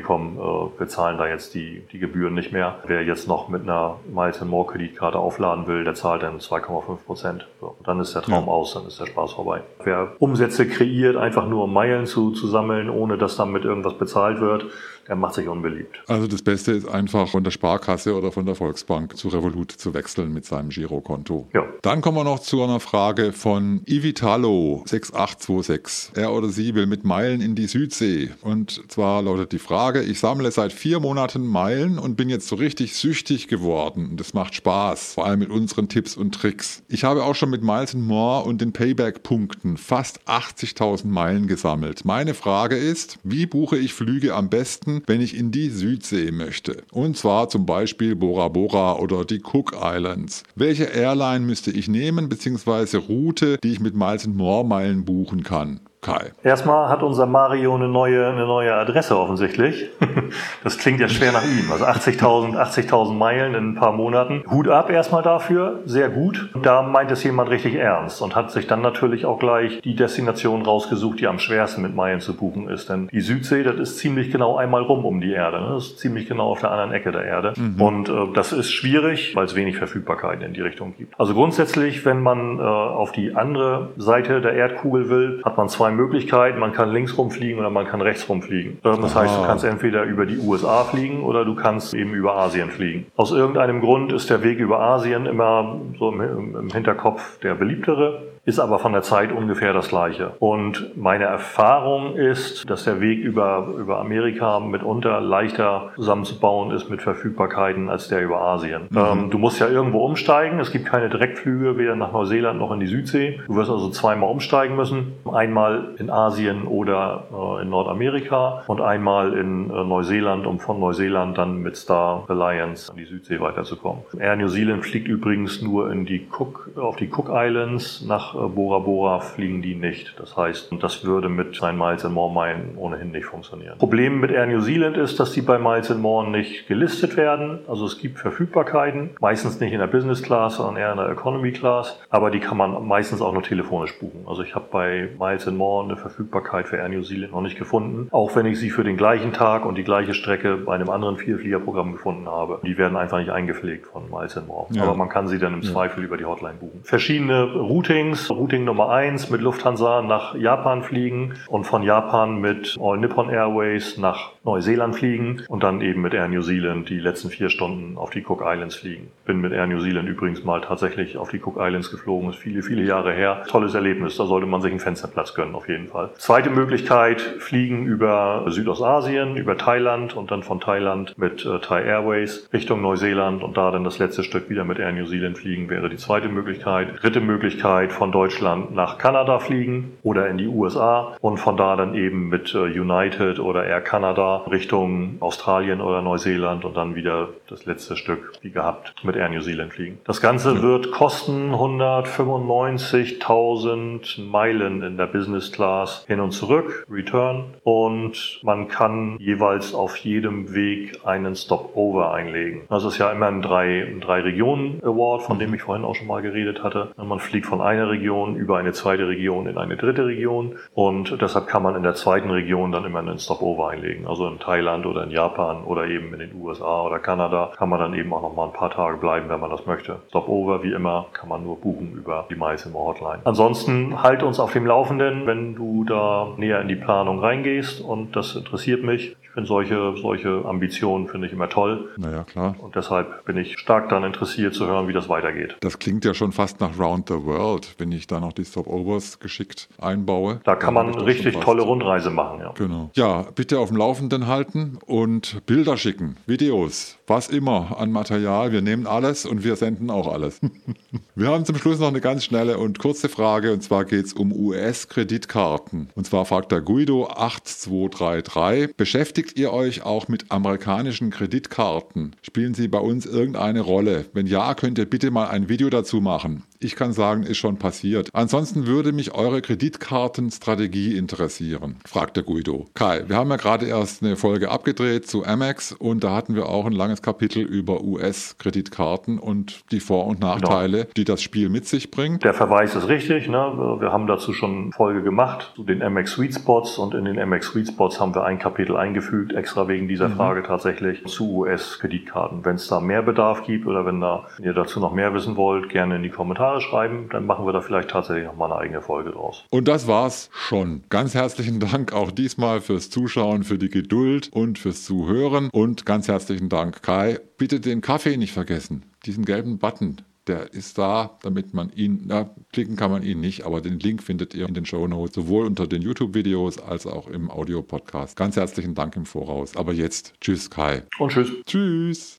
komm, 0.00 0.38
äh, 0.38 0.75
wir 0.78 0.88
zahlen 0.88 1.18
da 1.18 1.26
jetzt 1.26 1.54
die, 1.54 1.82
die 1.92 1.98
Gebühren 1.98 2.34
nicht 2.34 2.52
mehr. 2.52 2.76
Wer 2.86 3.04
jetzt 3.04 3.28
noch 3.28 3.48
mit 3.48 3.62
einer 3.62 3.96
Miles 4.12 4.40
More 4.42 4.66
Kreditkarte 4.66 5.18
aufladen 5.18 5.66
will, 5.66 5.84
der 5.84 5.94
zahlt 5.94 6.22
dann 6.22 6.38
2,5 6.38 6.96
Prozent. 7.04 7.46
So, 7.60 7.76
dann 7.84 8.00
ist 8.00 8.14
der 8.14 8.22
Traum 8.22 8.46
ja. 8.46 8.52
aus, 8.52 8.74
dann 8.74 8.86
ist 8.86 9.00
der 9.00 9.06
Spaß 9.06 9.32
vorbei. 9.32 9.62
Wer 9.82 10.12
Umsätze 10.18 10.68
kreiert, 10.68 11.16
einfach 11.16 11.48
nur 11.48 11.64
um 11.64 11.72
Meilen 11.72 12.06
zu, 12.06 12.32
zu 12.32 12.46
sammeln, 12.46 12.90
ohne 12.90 13.18
dass 13.18 13.36
damit 13.36 13.64
irgendwas 13.64 13.94
bezahlt 13.94 14.40
wird, 14.40 14.66
der 15.08 15.16
macht 15.16 15.34
sich 15.34 15.48
unbeliebt. 15.48 16.02
Also 16.08 16.26
das 16.26 16.42
Beste 16.42 16.72
ist 16.72 16.88
einfach 16.88 17.28
von 17.28 17.44
der 17.44 17.50
Sparkasse 17.50 18.14
oder 18.14 18.32
von 18.32 18.46
der 18.46 18.54
Volksbank 18.54 19.16
zu 19.16 19.28
Revolut 19.28 19.72
zu 19.72 19.94
wechseln 19.94 20.32
mit 20.32 20.44
seinem 20.44 20.70
Girokonto. 20.70 21.48
Ja. 21.54 21.64
Dann 21.82 22.00
kommen 22.00 22.16
wir 22.16 22.24
noch 22.24 22.40
zu 22.40 22.62
einer 22.62 22.80
Frage 22.80 23.32
von 23.32 23.82
Ivitalo 23.86 24.82
6826. 24.86 26.16
Er 26.16 26.32
oder 26.32 26.48
sie 26.48 26.74
will 26.74 26.86
mit 26.86 27.04
Meilen 27.04 27.40
in 27.40 27.54
die 27.54 27.66
Südsee. 27.66 28.30
Und 28.42 28.82
zwar 28.88 29.22
lautet 29.22 29.52
die 29.52 29.58
Frage, 29.58 30.02
ich 30.02 30.18
sammle 30.18 30.50
seit 30.50 30.72
vier 30.72 31.00
Monaten 31.00 31.46
Meilen 31.46 31.98
und 31.98 32.16
bin 32.16 32.28
jetzt 32.28 32.48
so 32.48 32.56
richtig 32.56 32.96
süchtig 32.96 33.48
geworden. 33.48 34.10
Und 34.10 34.20
das 34.20 34.34
macht 34.34 34.54
Spaß, 34.54 35.14
vor 35.14 35.26
allem 35.26 35.38
mit 35.38 35.50
unseren 35.50 35.88
Tipps 35.88 36.16
und 36.16 36.34
Tricks. 36.34 36.82
Ich 36.88 37.04
habe 37.04 37.24
auch 37.24 37.34
schon 37.34 37.50
mit 37.50 37.62
Miles 37.62 37.94
More 37.94 38.44
und 38.44 38.60
den 38.60 38.72
Payback-Punkten 38.72 39.76
fast 39.76 40.20
80.000 40.28 41.06
Meilen 41.06 41.46
gesammelt. 41.46 42.04
Meine 42.04 42.34
Frage 42.34 42.76
ist, 42.76 43.18
wie 43.22 43.46
buche 43.46 43.76
ich 43.76 43.94
Flüge 43.94 44.34
am 44.34 44.48
besten 44.48 44.95
wenn 45.06 45.20
ich 45.20 45.36
in 45.36 45.50
die 45.50 45.70
Südsee 45.70 46.30
möchte. 46.30 46.82
Und 46.92 47.16
zwar 47.16 47.48
zum 47.48 47.66
Beispiel 47.66 48.16
Bora 48.16 48.48
Bora 48.48 48.98
oder 48.98 49.24
die 49.24 49.42
Cook 49.42 49.76
Islands. 49.80 50.42
Welche 50.54 50.84
Airline 50.84 51.44
müsste 51.44 51.70
ich 51.70 51.88
nehmen, 51.88 52.28
beziehungsweise 52.28 52.98
Route, 52.98 53.58
die 53.62 53.72
ich 53.72 53.80
mit 53.80 53.94
Miles 53.94 54.26
More 54.26 54.64
Meilen 54.64 55.04
buchen 55.04 55.42
kann? 55.42 55.80
Kai. 56.06 56.30
Erstmal 56.44 56.88
hat 56.88 57.02
unser 57.02 57.26
Mario 57.26 57.74
eine 57.74 57.88
neue, 57.88 58.28
eine 58.28 58.46
neue 58.46 58.72
Adresse 58.74 59.18
offensichtlich. 59.18 59.90
Das 60.64 60.78
klingt 60.78 61.00
ja 61.00 61.08
schwer 61.08 61.30
nach 61.32 61.44
ihm. 61.44 61.70
Also 61.70 61.84
80.000 61.84 62.56
80.000 62.56 63.12
Meilen 63.12 63.54
in 63.54 63.70
ein 63.70 63.74
paar 63.74 63.92
Monaten. 63.92 64.42
Hut 64.50 64.68
ab 64.68 64.90
erstmal 64.90 65.22
dafür, 65.22 65.80
sehr 65.84 66.08
gut. 66.08 66.50
Da 66.62 66.82
meint 66.82 67.10
es 67.10 67.22
jemand 67.22 67.50
richtig 67.50 67.76
ernst 67.76 68.20
und 68.20 68.34
hat 68.34 68.50
sich 68.50 68.66
dann 68.66 68.82
natürlich 68.82 69.24
auch 69.24 69.38
gleich 69.38 69.80
die 69.82 69.94
Destination 69.94 70.62
rausgesucht, 70.62 71.20
die 71.20 71.26
am 71.26 71.38
schwersten 71.38 71.82
mit 71.82 71.94
Meilen 71.94 72.20
zu 72.20 72.34
buchen 72.36 72.68
ist. 72.68 72.88
Denn 72.88 73.08
die 73.12 73.20
Südsee, 73.20 73.62
das 73.62 73.76
ist 73.76 73.98
ziemlich 73.98 74.30
genau 74.30 74.56
einmal 74.56 74.82
rum 74.82 75.04
um 75.04 75.20
die 75.20 75.32
Erde. 75.32 75.60
Ne? 75.60 75.68
Das 75.74 75.86
ist 75.86 75.98
ziemlich 75.98 76.26
genau 76.26 76.50
auf 76.50 76.60
der 76.60 76.70
anderen 76.70 76.92
Ecke 76.92 77.12
der 77.12 77.24
Erde. 77.24 77.52
Mhm. 77.56 77.80
Und 77.80 78.08
äh, 78.08 78.12
das 78.34 78.52
ist 78.52 78.72
schwierig, 78.72 79.36
weil 79.36 79.44
es 79.44 79.54
wenig 79.54 79.76
Verfügbarkeit 79.76 80.42
in 80.42 80.52
die 80.52 80.62
Richtung 80.62 80.94
gibt. 80.96 81.18
Also 81.18 81.34
grundsätzlich, 81.34 82.04
wenn 82.04 82.22
man 82.22 82.58
äh, 82.58 82.62
auf 82.62 83.12
die 83.12 83.34
andere 83.34 83.90
Seite 83.96 84.40
der 84.40 84.54
Erdkugel 84.54 85.08
will, 85.08 85.42
hat 85.44 85.56
man 85.56 85.68
zwei 85.68 85.90
Möglichkeiten. 85.96 86.58
Man 86.58 86.72
kann 86.72 86.92
links 86.92 87.16
rumfliegen 87.16 87.58
oder 87.58 87.70
man 87.70 87.86
kann 87.86 88.00
rechts 88.00 88.28
rumfliegen. 88.28 88.78
Ähm, 88.84 89.02
das 89.02 89.14
heißt, 89.14 89.36
du 89.36 89.42
kannst 89.44 89.64
entweder 89.64 90.04
über 90.04 90.26
die 90.26 90.38
USA 90.38 90.84
fliegen 90.84 91.22
oder 91.22 91.44
du 91.44 91.54
kannst 91.54 91.94
eben 91.94 92.14
über 92.14 92.36
Asien 92.36 92.70
fliegen. 92.70 93.06
Aus 93.16 93.32
irgendeinem 93.32 93.80
Grund 93.80 94.12
ist 94.12 94.30
der 94.30 94.42
Weg 94.42 94.58
über 94.58 94.80
Asien 94.80 95.26
immer 95.26 95.80
so 95.98 96.10
im, 96.10 96.56
im 96.56 96.70
Hinterkopf 96.70 97.38
der 97.40 97.54
beliebtere 97.54 98.22
ist 98.46 98.60
aber 98.60 98.78
von 98.78 98.92
der 98.92 99.02
Zeit 99.02 99.32
ungefähr 99.32 99.72
das 99.72 99.88
gleiche. 99.88 100.30
Und 100.38 100.96
meine 100.96 101.24
Erfahrung 101.24 102.14
ist, 102.14 102.70
dass 102.70 102.84
der 102.84 103.00
Weg 103.00 103.18
über, 103.18 103.74
über 103.76 103.98
Amerika 103.98 104.60
mitunter 104.60 105.20
leichter 105.20 105.90
zusammenzubauen 105.96 106.70
ist 106.70 106.88
mit 106.88 107.02
Verfügbarkeiten 107.02 107.90
als 107.90 108.06
der 108.06 108.22
über 108.22 108.40
Asien. 108.40 108.82
Mhm. 108.90 108.98
Ähm, 108.98 109.30
du 109.30 109.38
musst 109.38 109.58
ja 109.58 109.68
irgendwo 109.68 110.04
umsteigen. 110.04 110.60
Es 110.60 110.70
gibt 110.70 110.86
keine 110.86 111.08
Direktflüge 111.10 111.76
weder 111.76 111.96
nach 111.96 112.12
Neuseeland 112.12 112.60
noch 112.60 112.70
in 112.70 112.78
die 112.78 112.86
Südsee. 112.86 113.40
Du 113.48 113.56
wirst 113.56 113.68
also 113.68 113.90
zweimal 113.90 114.30
umsteigen 114.30 114.76
müssen. 114.76 115.14
Einmal 115.30 115.96
in 115.98 116.08
Asien 116.08 116.68
oder 116.68 117.24
äh, 117.32 117.62
in 117.62 117.70
Nordamerika 117.70 118.62
und 118.68 118.80
einmal 118.80 119.32
in 119.32 119.70
äh, 119.70 119.82
Neuseeland, 119.82 120.46
um 120.46 120.60
von 120.60 120.78
Neuseeland 120.78 121.36
dann 121.36 121.62
mit 121.62 121.76
Star 121.76 122.24
Alliance 122.28 122.92
an 122.92 122.96
die 122.96 123.06
Südsee 123.06 123.40
weiterzukommen. 123.40 124.02
Air 124.16 124.36
New 124.36 124.48
Zealand 124.48 124.84
fliegt 124.84 125.08
übrigens 125.08 125.60
nur 125.62 125.90
in 125.90 126.06
die 126.06 126.28
Cook, 126.30 126.70
auf 126.76 126.94
die 126.94 127.10
Cook 127.12 127.28
Islands 127.32 128.04
nach 128.06 128.35
Bora 128.54 128.78
Bora 128.80 129.20
fliegen 129.20 129.62
die 129.62 129.74
nicht. 129.74 130.14
Das 130.18 130.36
heißt, 130.36 130.72
das 130.80 131.04
würde 131.04 131.28
mit 131.28 131.56
seinen 131.56 131.78
Miles 131.78 132.04
and 132.04 132.14
More 132.14 132.32
Meilen 132.32 132.76
ohnehin 132.76 133.10
nicht 133.10 133.26
funktionieren. 133.26 133.78
Problem 133.78 134.20
mit 134.20 134.30
Air 134.30 134.46
New 134.46 134.60
Zealand 134.60 134.96
ist, 134.96 135.18
dass 135.20 135.32
die 135.32 135.42
bei 135.42 135.58
Miles 135.58 135.90
and 135.90 136.00
More 136.00 136.28
nicht 136.28 136.68
gelistet 136.68 137.16
werden. 137.16 137.60
Also 137.68 137.86
es 137.86 137.98
gibt 137.98 138.18
Verfügbarkeiten, 138.18 139.10
meistens 139.20 139.60
nicht 139.60 139.72
in 139.72 139.78
der 139.78 139.86
Business 139.86 140.22
Class, 140.22 140.56
sondern 140.56 140.76
eher 140.76 140.90
in 140.92 140.98
der 140.98 141.08
Economy 141.08 141.52
Class, 141.52 141.98
aber 142.10 142.30
die 142.30 142.40
kann 142.40 142.56
man 142.56 142.86
meistens 142.86 143.20
auch 143.20 143.32
nur 143.32 143.42
telefonisch 143.42 143.98
buchen. 143.98 144.24
Also 144.26 144.42
ich 144.42 144.54
habe 144.54 144.66
bei 144.70 145.08
Miles 145.18 145.46
and 145.48 145.56
More 145.56 145.84
eine 145.84 145.96
Verfügbarkeit 145.96 146.68
für 146.68 146.76
Air 146.76 146.88
New 146.88 147.02
Zealand 147.02 147.32
noch 147.32 147.42
nicht 147.42 147.58
gefunden, 147.58 148.08
auch 148.10 148.34
wenn 148.36 148.46
ich 148.46 148.58
sie 148.58 148.70
für 148.70 148.84
den 148.84 148.96
gleichen 148.96 149.32
Tag 149.32 149.64
und 149.64 149.76
die 149.76 149.84
gleiche 149.84 150.14
Strecke 150.14 150.56
bei 150.56 150.74
einem 150.74 150.90
anderen 150.90 151.16
Vierfliegerprogramm 151.16 151.92
gefunden 151.92 152.26
habe. 152.26 152.60
Die 152.64 152.78
werden 152.78 152.96
einfach 152.96 153.18
nicht 153.18 153.30
eingepflegt 153.30 153.86
von 153.86 154.10
Miles 154.10 154.36
and 154.36 154.48
More. 154.48 154.66
Ja. 154.70 154.82
Aber 154.82 154.94
man 154.94 155.08
kann 155.08 155.28
sie 155.28 155.38
dann 155.38 155.54
im 155.54 155.62
ja. 155.62 155.72
Zweifel 155.72 156.04
über 156.04 156.16
die 156.16 156.24
Hotline 156.24 156.54
buchen. 156.58 156.80
Verschiedene 156.82 157.44
Routings, 157.54 158.25
Routing 158.30 158.64
Nummer 158.64 158.90
eins 158.90 159.30
mit 159.30 159.40
Lufthansa 159.40 160.02
nach 160.02 160.34
Japan 160.34 160.82
fliegen 160.82 161.34
und 161.48 161.64
von 161.64 161.82
Japan 161.82 162.40
mit 162.40 162.76
All 162.80 162.98
Nippon 162.98 163.30
Airways 163.30 163.98
nach 163.98 164.35
Neuseeland 164.46 164.96
fliegen 164.96 165.42
und 165.48 165.62
dann 165.62 165.80
eben 165.80 166.00
mit 166.00 166.14
Air 166.14 166.28
New 166.28 166.40
Zealand 166.40 166.88
die 166.88 167.00
letzten 167.00 167.28
vier 167.28 167.50
Stunden 167.50 167.98
auf 167.98 168.10
die 168.10 168.24
Cook 168.24 168.42
Islands 168.44 168.76
fliegen. 168.76 169.08
Bin 169.26 169.40
mit 169.40 169.52
Air 169.52 169.66
New 169.66 169.80
Zealand 169.80 170.08
übrigens 170.08 170.44
mal 170.44 170.60
tatsächlich 170.60 171.18
auf 171.18 171.30
die 171.30 171.40
Cook 171.42 171.56
Islands 171.58 171.90
geflogen, 171.90 172.30
ist 172.30 172.38
viele, 172.38 172.62
viele 172.62 172.84
Jahre 172.84 173.12
her. 173.12 173.42
Tolles 173.48 173.74
Erlebnis, 173.74 174.16
da 174.16 174.24
sollte 174.24 174.46
man 174.46 174.62
sich 174.62 174.70
einen 174.70 174.80
Fensterplatz 174.80 175.34
gönnen, 175.34 175.54
auf 175.54 175.68
jeden 175.68 175.88
Fall. 175.88 176.10
Zweite 176.16 176.50
Möglichkeit, 176.50 177.20
fliegen 177.20 177.86
über 177.86 178.44
Südostasien, 178.48 179.36
über 179.36 179.58
Thailand 179.58 180.16
und 180.16 180.30
dann 180.30 180.44
von 180.44 180.60
Thailand 180.60 181.18
mit 181.18 181.44
äh, 181.44 181.58
Thai 181.58 181.82
Airways 181.82 182.48
Richtung 182.52 182.80
Neuseeland 182.80 183.42
und 183.42 183.56
da 183.56 183.72
dann 183.72 183.82
das 183.82 183.98
letzte 183.98 184.22
Stück 184.22 184.48
wieder 184.48 184.64
mit 184.64 184.78
Air 184.78 184.92
New 184.92 185.06
Zealand 185.06 185.38
fliegen, 185.38 185.68
wäre 185.68 185.88
die 185.88 185.96
zweite 185.96 186.28
Möglichkeit. 186.28 187.02
Dritte 187.02 187.20
Möglichkeit, 187.20 187.92
von 187.92 188.12
Deutschland 188.12 188.72
nach 188.72 188.98
Kanada 188.98 189.40
fliegen 189.40 189.98
oder 190.04 190.28
in 190.28 190.38
die 190.38 190.46
USA 190.46 191.16
und 191.20 191.38
von 191.38 191.56
da 191.56 191.74
dann 191.74 191.94
eben 191.94 192.28
mit 192.28 192.54
äh, 192.54 192.58
United 192.58 193.40
oder 193.40 193.64
Air 193.66 193.80
Canada 193.80 194.35
Richtung 194.50 195.16
Australien 195.20 195.80
oder 195.80 196.02
Neuseeland 196.02 196.64
und 196.64 196.76
dann 196.76 196.94
wieder 196.94 197.28
das 197.48 197.66
letzte 197.66 197.96
Stück 197.96 198.32
wie 198.42 198.50
gehabt 198.50 198.94
mit 199.04 199.16
Air 199.16 199.28
New 199.28 199.40
Zealand 199.40 199.72
fliegen. 199.72 199.98
Das 200.04 200.20
Ganze 200.20 200.62
wird 200.62 200.92
kosten 200.92 201.54
195.000 201.54 204.22
Meilen 204.22 204.82
in 204.82 204.96
der 204.96 205.06
Business 205.06 205.52
Class 205.52 206.04
hin 206.06 206.20
und 206.20 206.32
zurück, 206.32 206.86
Return 206.90 207.54
und 207.62 208.40
man 208.42 208.68
kann 208.68 209.16
jeweils 209.18 209.74
auf 209.74 209.96
jedem 209.98 210.54
Weg 210.54 211.00
einen 211.04 211.34
Stopover 211.34 212.12
einlegen. 212.12 212.62
Das 212.68 212.84
ist 212.84 212.98
ja 212.98 213.10
immer 213.10 213.26
ein 213.26 213.42
drei, 213.42 213.82
ein 213.82 214.00
drei 214.00 214.20
Regionen 214.20 214.80
Award, 214.82 215.22
von 215.22 215.38
dem 215.38 215.54
ich 215.54 215.62
vorhin 215.62 215.84
auch 215.84 215.94
schon 215.94 216.06
mal 216.06 216.22
geredet 216.22 216.62
hatte. 216.62 216.92
Man 216.96 217.20
fliegt 217.20 217.46
von 217.46 217.60
einer 217.60 217.88
Region 217.88 218.36
über 218.36 218.58
eine 218.58 218.72
zweite 218.72 219.08
Region 219.08 219.46
in 219.46 219.58
eine 219.58 219.76
dritte 219.76 220.06
Region 220.06 220.56
und 220.74 221.20
deshalb 221.20 221.46
kann 221.46 221.62
man 221.62 221.76
in 221.76 221.82
der 221.82 221.94
zweiten 221.94 222.30
Region 222.30 222.72
dann 222.72 222.84
immer 222.84 223.00
einen 223.00 223.18
Stopover 223.18 223.70
einlegen. 223.70 224.06
Also 224.06 224.25
in 224.28 224.38
Thailand 224.38 224.86
oder 224.86 225.04
in 225.04 225.10
Japan 225.10 225.64
oder 225.64 225.86
eben 225.86 226.12
in 226.12 226.20
den 226.20 226.40
USA 226.40 226.82
oder 226.82 226.98
Kanada 226.98 227.52
kann 227.56 227.68
man 227.68 227.80
dann 227.80 227.94
eben 227.94 228.12
auch 228.12 228.22
noch 228.22 228.34
mal 228.34 228.46
ein 228.46 228.52
paar 228.52 228.70
Tage 228.70 228.96
bleiben, 228.96 229.28
wenn 229.28 229.40
man 229.40 229.50
das 229.50 229.66
möchte. 229.66 230.00
Stopover, 230.08 230.62
wie 230.62 230.72
immer, 230.72 231.06
kann 231.12 231.28
man 231.28 231.42
nur 231.42 231.60
buchen 231.60 231.92
über 231.92 232.26
die 232.30 232.36
MySimo 232.36 232.86
Hotline. 232.86 233.20
Ansonsten 233.24 234.02
halt 234.02 234.22
uns 234.22 234.40
auf 234.40 234.52
dem 234.52 234.66
Laufenden, 234.66 235.26
wenn 235.26 235.54
du 235.54 235.84
da 235.84 236.28
näher 236.36 236.60
in 236.60 236.68
die 236.68 236.76
Planung 236.76 237.20
reingehst 237.20 237.80
und 237.80 238.16
das 238.16 238.34
interessiert 238.34 238.82
mich 238.82 239.16
finde 239.36 239.48
solche, 239.48 239.94
solche 240.00 240.44
Ambitionen 240.46 241.08
finde 241.08 241.26
ich 241.26 241.32
immer 241.34 241.50
toll. 241.50 241.90
Naja, 241.98 242.24
klar. 242.24 242.56
Und 242.58 242.74
deshalb 242.74 243.26
bin 243.26 243.36
ich 243.36 243.58
stark 243.58 243.90
daran 243.90 244.04
interessiert 244.04 244.54
zu 244.54 244.66
hören, 244.66 244.88
wie 244.88 244.94
das 244.94 245.10
weitergeht. 245.10 245.58
Das 245.60 245.78
klingt 245.78 246.06
ja 246.06 246.14
schon 246.14 246.32
fast 246.32 246.58
nach 246.60 246.78
Round 246.78 247.08
the 247.08 247.22
World, 247.22 247.74
wenn 247.76 247.92
ich 247.92 248.06
da 248.06 248.18
noch 248.18 248.32
die 248.32 248.46
Stopovers 248.46 249.18
geschickt 249.18 249.68
einbaue. 249.78 250.40
Da 250.44 250.56
kann 250.56 250.72
man 250.72 250.94
richtig 250.94 251.38
tolle 251.40 251.62
Rundreise 251.62 252.08
machen, 252.08 252.40
ja. 252.40 252.52
Genau. 252.56 252.90
Ja, 252.94 253.26
bitte 253.34 253.58
auf 253.58 253.68
dem 253.68 253.76
Laufenden 253.76 254.15
halten 254.24 254.78
und 254.86 255.44
Bilder 255.46 255.76
schicken, 255.76 256.16
Videos, 256.26 256.96
was 257.06 257.28
immer 257.28 257.78
an 257.78 257.92
Material. 257.92 258.52
Wir 258.52 258.62
nehmen 258.62 258.86
alles 258.86 259.26
und 259.26 259.44
wir 259.44 259.56
senden 259.56 259.90
auch 259.90 260.06
alles. 260.06 260.40
wir 261.14 261.28
haben 261.28 261.44
zum 261.44 261.56
Schluss 261.56 261.78
noch 261.78 261.88
eine 261.88 262.00
ganz 262.00 262.24
schnelle 262.24 262.58
und 262.58 262.78
kurze 262.78 263.08
Frage 263.08 263.52
und 263.52 263.62
zwar 263.62 263.84
geht 263.84 264.06
es 264.06 264.12
um 264.12 264.32
US-Kreditkarten. 264.32 265.90
Und 265.94 266.06
zwar 266.06 266.24
fragt 266.24 266.52
der 266.52 266.60
Guido 266.60 267.08
8233, 267.08 268.76
beschäftigt 268.76 269.16
Beschäftigt 269.26 269.38
ihr 269.38 269.52
euch 269.52 269.82
auch 269.82 270.08
mit 270.08 270.30
amerikanischen 270.30 271.10
Kreditkarten? 271.10 272.14
Spielen 272.22 272.54
sie 272.54 272.68
bei 272.68 272.78
uns 272.78 273.06
irgendeine 273.06 273.60
Rolle? 273.60 274.04
Wenn 274.12 274.26
ja, 274.26 274.54
könnt 274.54 274.78
ihr 274.78 274.84
bitte 274.84 275.10
mal 275.10 275.28
ein 275.28 275.48
Video 275.48 275.70
dazu 275.70 276.00
machen. 276.00 276.44
Ich 276.58 276.74
kann 276.74 276.92
sagen, 276.92 277.22
ist 277.22 277.36
schon 277.36 277.58
passiert. 277.58 278.08
Ansonsten 278.14 278.66
würde 278.66 278.92
mich 278.92 279.14
eure 279.14 279.42
Kreditkartenstrategie 279.42 280.96
interessieren, 280.96 281.76
fragt 281.86 282.16
der 282.16 282.24
Guido. 282.24 282.66
Kai, 282.74 283.04
wir 283.06 283.16
haben 283.16 283.30
ja 283.30 283.36
gerade 283.36 283.66
erst 283.66 284.02
eine 284.02 284.16
Folge 284.16 284.50
abgedreht 284.50 285.06
zu 285.06 285.24
Amex 285.26 285.72
und 285.72 286.02
da 286.02 286.14
hatten 286.14 286.34
wir 286.34 286.48
auch 286.48 286.64
ein 286.64 286.72
langes 286.72 287.02
Kapitel 287.02 287.42
über 287.42 287.82
US-Kreditkarten 287.82 289.18
und 289.18 289.70
die 289.70 289.80
Vor- 289.80 290.06
und 290.06 290.20
Nachteile, 290.20 290.78
genau. 290.78 290.90
die 290.96 291.04
das 291.04 291.22
Spiel 291.22 291.48
mit 291.50 291.66
sich 291.66 291.90
bringt. 291.90 292.24
Der 292.24 292.34
Verweis 292.34 292.74
ist 292.74 292.88
richtig. 292.88 293.28
Ne? 293.28 293.76
Wir 293.80 293.92
haben 293.92 294.06
dazu 294.06 294.32
schon 294.32 294.64
eine 294.64 294.72
Folge 294.72 295.02
gemacht 295.02 295.52
zu 295.56 295.64
den 295.64 295.82
Amex 295.82 296.12
Sweet 296.12 296.34
Spots 296.34 296.78
und 296.78 296.94
in 296.94 297.04
den 297.04 297.18
Amex 297.18 297.48
Sweet 297.48 297.68
Spots 297.68 298.00
haben 298.00 298.14
wir 298.14 298.24
ein 298.24 298.38
Kapitel 298.38 298.76
eingefügt, 298.76 299.34
extra 299.34 299.68
wegen 299.68 299.88
dieser 299.88 300.08
mhm. 300.08 300.16
Frage 300.16 300.42
tatsächlich 300.42 301.04
zu 301.04 301.36
US-Kreditkarten. 301.36 302.44
Wenn 302.44 302.56
es 302.56 302.68
da 302.68 302.80
mehr 302.80 303.02
Bedarf 303.02 303.44
gibt 303.44 303.66
oder 303.66 303.84
wenn, 303.84 304.00
da, 304.00 304.26
wenn 304.36 304.46
ihr 304.46 304.54
dazu 304.54 304.80
noch 304.80 304.92
mehr 304.92 305.12
wissen 305.12 305.36
wollt, 305.36 305.68
gerne 305.68 305.96
in 305.96 306.02
die 306.02 306.10
Kommentare 306.10 306.45
Kommentare 306.46 306.60
schreiben, 306.60 307.08
dann 307.10 307.26
machen 307.26 307.46
wir 307.46 307.52
da 307.52 307.60
vielleicht 307.60 307.90
tatsächlich 307.90 308.24
noch 308.24 308.36
mal 308.36 308.46
eine 308.46 308.56
eigene 308.56 308.82
Folge 308.82 309.10
draus. 309.10 309.44
Und 309.50 309.68
das 309.68 309.86
war's 309.86 310.30
schon. 310.32 310.84
Ganz 310.88 311.14
herzlichen 311.14 311.60
Dank 311.60 311.92
auch 311.92 312.10
diesmal 312.10 312.60
fürs 312.60 312.90
Zuschauen, 312.90 313.42
für 313.42 313.58
die 313.58 313.68
Geduld 313.68 314.30
und 314.32 314.58
fürs 314.58 314.84
Zuhören. 314.84 315.50
Und 315.52 315.86
ganz 315.86 316.08
herzlichen 316.08 316.48
Dank, 316.48 316.82
Kai. 316.82 317.18
Bitte 317.38 317.60
den 317.60 317.80
Kaffee 317.80 318.16
nicht 318.16 318.32
vergessen. 318.32 318.84
Diesen 319.04 319.24
gelben 319.24 319.58
Button. 319.58 319.96
Der 320.26 320.52
ist 320.52 320.76
da, 320.76 321.18
damit 321.22 321.54
man 321.54 321.70
ihn, 321.70 322.02
na, 322.06 322.30
klicken 322.52 322.74
kann 322.74 322.90
man 322.90 323.04
ihn 323.04 323.20
nicht, 323.20 323.46
aber 323.46 323.60
den 323.60 323.78
Link 323.78 324.02
findet 324.02 324.34
ihr 324.34 324.48
in 324.48 324.54
den 324.54 324.66
Show 324.66 324.88
Notes, 324.88 325.14
sowohl 325.14 325.46
unter 325.46 325.68
den 325.68 325.82
YouTube-Videos 325.82 326.58
als 326.58 326.84
auch 326.84 327.06
im 327.06 327.30
Audio-Podcast. 327.30 328.16
Ganz 328.16 328.36
herzlichen 328.36 328.74
Dank 328.74 328.96
im 328.96 329.06
Voraus. 329.06 329.56
Aber 329.56 329.72
jetzt, 329.72 330.14
tschüss 330.20 330.50
Kai. 330.50 330.82
Und 330.98 331.12
tschüss. 331.12 331.30
Tschüss. 331.46 332.14